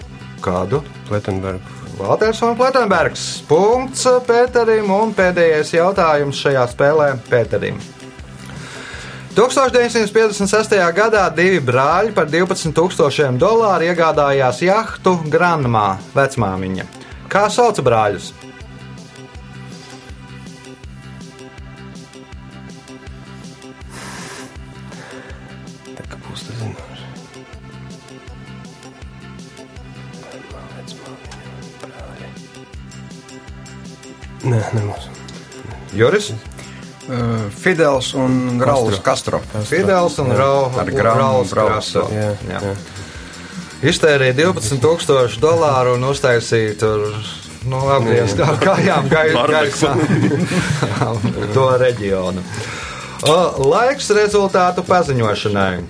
Kādu? 0.42 0.82
Pletenbergu. 1.08 1.80
Valters 2.00 2.42
un 2.42 2.56
Pletenbergs. 2.58 3.26
Punkts 3.50 4.08
Pēterim 4.28 4.90
un 4.96 5.16
pēdējais 5.16 5.76
jautājums 5.76 6.40
šajā 6.42 6.68
spēlē 6.72 7.10
Pēterim. 7.30 7.78
1956. 9.32 10.76
gadā 10.92 11.24
divi 11.32 11.62
brāļi 11.64 12.12
par 12.16 12.28
12,000 12.28 13.40
dolāru 13.40 13.88
iegādājās 13.88 14.60
jahtu 14.66 15.16
Granmā, 15.32 15.94
vecmāmiņa. 16.18 16.88
Kā 17.32 17.46
sauc 17.48 17.80
brāļus? 17.86 18.34
Juris, 35.96 36.32
Uh, 37.12 37.50
Fidels 37.50 38.12
un 38.14 38.60
Rauls 38.62 39.00
Castro. 39.04 39.40
Fidels 39.66 40.20
un 40.22 40.30
Rau- 40.38 40.70
Ar 40.80 40.86
grāmatu 40.86 41.18
Rauls 41.18 41.50
brauc. 41.52 41.72
Castro. 41.74 42.04
Jā, 42.14 42.28
Jā. 42.48 42.60
jā. 42.62 42.74
Iztērēja 43.90 44.36
12,000 44.38 45.40
dolāru 45.42 45.96
un 45.98 46.04
uztaisīja 46.12 46.76
tur. 46.80 47.08
Nu, 47.66 47.82
apgriezt 47.98 48.40
ar 48.46 48.56
kājām 48.62 49.10
gai- 49.10 49.34
gaisā 49.56 49.92
to 51.58 51.66
reģionu. 51.82 52.44
Laiks 53.66 54.12
rezultātu 54.16 54.86
paziņošanai. 54.88 55.82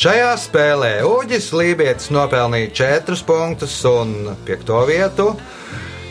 Šajā 0.00 0.30
spēlē 0.40 0.92
Uģis 1.08 1.50
Lībijams 1.56 2.06
nopelnīja 2.14 2.70
4 3.04 3.24
punktus 3.28 3.74
un 3.88 4.14
5 4.48 4.76
vietu. 4.88 5.32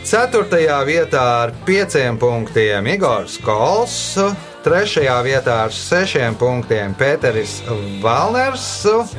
4. 0.04 0.84
vietā 0.88 1.22
ar 1.44 1.52
5 1.66 2.16
punktiem 2.18 2.86
Igors 2.88 3.36
Kols, 3.44 4.16
3. 4.64 5.04
vietā 5.24 5.56
ar 5.66 5.74
6 5.76 6.38
punktiem 6.40 6.94
Pēteris 6.96 7.60
Valners, 8.00 8.64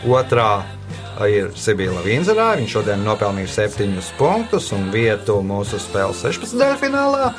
2. 0.03 0.47
ir 1.29 1.51
Sibila 1.53 2.01
Vinzerā. 2.01 2.55
Viņš 2.57 2.75
šodien 2.79 3.05
nopelnīja 3.05 3.69
7 3.69 3.93
punktus 4.17 4.71
un 4.73 4.89
vietu 4.93 5.37
mūsu 5.45 5.77
spēles 5.79 6.25
16. 6.25 6.75
finālā. 6.81 7.31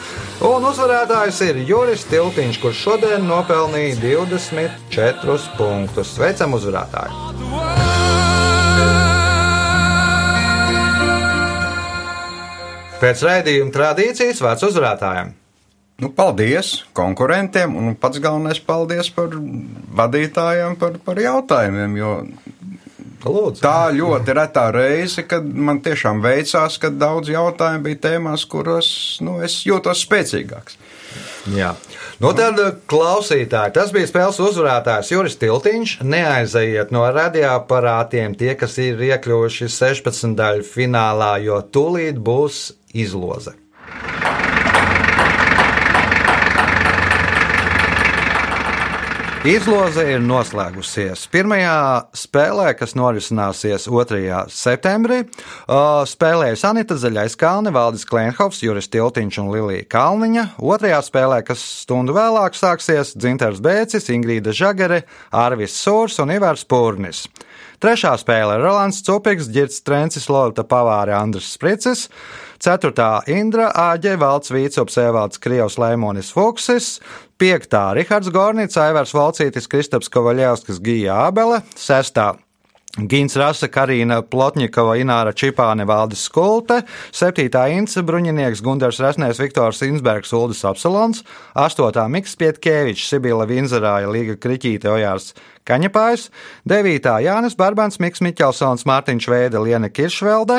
Un 0.46 0.70
uzvarētājs 0.70 1.42
ir 1.50 1.62
Juris 1.66 2.06
Tiltiņš, 2.10 2.62
kurš 2.62 2.84
šodien 2.86 3.26
nopelnīja 3.26 3.98
24 4.06 5.56
punktus. 5.58 6.14
Sveicam 6.14 6.54
uzvarētāju! 6.60 7.81
Pēc 13.02 13.22
raidījuma 13.26 13.74
tradīcijas 13.74 14.42
vārds 14.44 14.66
uzvarētājiem. 14.68 15.32
Nu, 16.02 16.08
paldies 16.10 16.80
konkurentiem, 16.96 17.74
un 17.78 17.94
pats 17.98 18.18
galvenais 18.22 18.58
paldies 18.62 19.10
par 19.14 19.34
vadītājiem 19.98 20.78
par, 20.80 20.96
par 21.04 21.20
jautājumiem. 21.22 21.98
Jo 21.98 22.12
Lūdzu. 23.22 23.62
tā 23.62 23.92
ļoti 23.94 24.34
retā 24.34 24.64
reize, 24.74 25.22
kad 25.28 25.46
man 25.46 25.78
tiešām 25.84 26.22
veicās, 26.24 26.78
ka 26.82 26.90
daudz 26.90 27.30
jautājumu 27.30 27.86
bija 27.86 28.00
tēmās, 28.08 28.46
kuros 28.50 28.88
nu, 29.22 29.38
es 29.46 29.60
jūtos 29.66 30.02
spēcīgāks. 30.06 30.78
Jā. 31.52 31.72
Nu, 32.22 32.30
tad, 32.38 32.58
klausītāji, 32.90 33.74
tas 33.74 33.90
bija 33.94 34.08
spēles 34.08 34.38
uzvarētājs 34.42 35.10
Juris 35.10 35.38
Tiltiņš. 35.40 35.96
Neaiziet 36.06 36.92
no 36.94 37.02
radioaparātiem 37.14 38.36
tie, 38.38 38.52
kas 38.58 38.78
ir 38.82 39.00
iekļuvuši 39.10 39.68
16 39.70 40.36
daļu 40.38 40.66
finālā, 40.66 41.34
jo 41.42 41.58
tūlīt 41.74 42.20
būs 42.22 42.68
izloze. 42.92 43.56
Izloze 49.42 50.04
ir 50.06 50.20
noslēgusies. 50.22 51.24
Pirmajā 51.32 51.78
spēlē, 52.14 52.68
kas 52.78 52.92
norisināsies 52.94 53.88
2. 53.90 54.36
septembrī, 54.54 55.16
uh, 55.24 56.04
spēlēja 56.06 56.60
Sanita 56.60 56.94
Zaļais 56.94 57.34
Kalni, 57.40 57.72
Valdis 57.74 58.06
Klimhovs, 58.06 58.60
Juris 58.62 58.86
Tiltiņš 58.94 59.40
un 59.42 59.50
Lilija 59.50 59.88
Kalniņa. 59.90 60.44
Otrajā 60.62 61.00
spēlē, 61.02 61.40
kas 61.48 61.64
stundu 61.82 62.14
vēlāk 62.14 62.54
sāksies, 62.54 63.16
Dzinters 63.18 63.58
Bēcis, 63.58 64.06
Ingrīda 64.14 64.54
Žagare, 64.54 65.02
Arvis 65.34 65.74
Sūrs 65.74 66.22
un 66.22 66.36
Ivars 66.38 66.62
Pūrnis. 66.62 67.24
Trešā 67.82 68.14
spēle 68.22 68.60
Rolands 68.62 69.02
Cupiks, 69.02 69.50
Girts 69.50 69.82
Trencis, 69.82 70.30
Lorita 70.30 70.62
Pavāri, 70.62 71.16
Andris 71.18 71.50
Spricis. 71.50 72.06
Ceturtā 72.62 73.24
Indra 73.26 73.72
Āģe, 73.74 74.12
Valts 74.22 74.52
Vīcops, 74.54 74.94
Evalds 75.02 75.40
Krievs, 75.42 75.80
Leimonis 75.82 76.30
Fuksis. 76.30 77.00
Piektā 77.34 77.88
Rihards 77.98 78.30
Gornits, 78.30 78.78
Aivars 78.78 79.10
Valcītis, 79.16 79.66
Kristaps 79.66 80.12
Kovaļevskis, 80.14 80.78
Gija 80.84 81.24
Ābele. 81.24 81.58
Sestā 81.74 82.36
Gins 82.92 83.34
Rasa, 83.40 83.66
Karina 83.72 84.20
Plotņikova, 84.20 84.98
Ināra 85.00 85.32
Čipāne, 85.32 85.86
Valdis 85.88 86.26
Skulte, 86.28 86.82
7. 87.10 87.48
Ince 87.72 88.02
Bruņinieks, 88.04 88.60
Gundars 88.62 89.00
Resnēs, 89.00 89.40
Viktors 89.40 89.80
Insbergs, 89.86 90.34
Uldis 90.36 90.60
Apsalons, 90.68 91.24
8. 91.56 92.04
Miks 92.12 92.36
Pietkevičs, 92.36 93.08
Sibila 93.08 93.48
Vinzerāja, 93.48 94.12
Līga 94.12 94.36
Kriķīte, 94.36 94.92
Ojārs 94.92 95.32
Kaņepājs, 95.62 96.26
9. 96.66 97.04
Jānis 97.22 97.54
Barbans, 97.54 98.00
Miks 98.02 98.18
Miķelsons, 98.24 98.82
Mārtiņš 98.88 99.28
Veide, 99.30 99.60
Liena 99.62 99.86
Kiršvelde, 99.94 100.56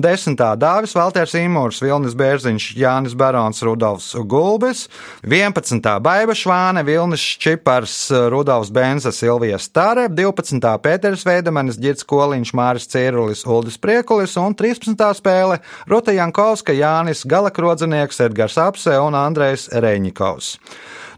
10. 0.00 0.40
Dāvis 0.56 0.94
Valters 0.96 1.34
Imūrs, 1.36 1.82
Vilnis 1.84 2.16
Bērziņš, 2.16 2.70
Jānis 2.80 3.16
Barons, 3.18 3.60
Rudolfs 3.66 4.14
Gulbis, 4.24 4.86
11. 5.28 5.90
Baiba 6.00 6.32
Švāne, 6.32 6.86
Vilnis 6.88 7.20
Čipars, 7.20 7.98
Rudolfs 8.32 8.72
Benza, 8.72 9.12
Silvija 9.12 9.60
Stare, 9.60 10.08
12. 10.08 10.72
Pēters 10.80 11.28
Veidemanis, 11.28 11.76
Girts 11.76 12.08
Koliņš, 12.08 12.56
Māris 12.56 12.88
Cīrulis, 12.88 13.44
Uldis 13.44 13.76
Priekulis 13.76 14.38
un 14.40 14.56
13. 14.56 14.96
spēle 15.20 15.60
Ruta 15.84 16.16
Jankovska, 16.16 16.72
Jānis 16.72 17.26
Galakrodzinieks, 17.28 18.24
Edgars 18.24 18.56
Apse 18.56 18.96
un 19.04 19.20
Andrejs 19.20 19.68
Reņikovs. 19.76 20.56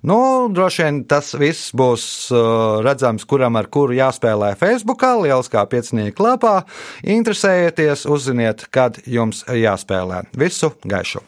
Nu, 0.07 0.49
droši 0.55 0.85
vien 0.85 1.03
tas 1.11 1.33
viss 1.39 1.73
būs 1.77 2.05
uh, 2.33 2.81
redzams, 2.87 3.27
kuram 3.29 3.59
ar 3.59 3.71
kuru 3.73 3.97
jāspēlē 3.99 4.55
Facebook, 4.61 5.03
lieliskā 5.25 5.65
pieciņnieku 5.71 6.25
lapā. 6.25 6.57
Interesējieties, 7.03 8.07
uzziniet, 8.11 8.69
kad 8.71 9.01
jums 9.07 9.45
jāspēlē. 9.49 10.27
Visu 10.39 10.75
gaišu! 10.87 11.25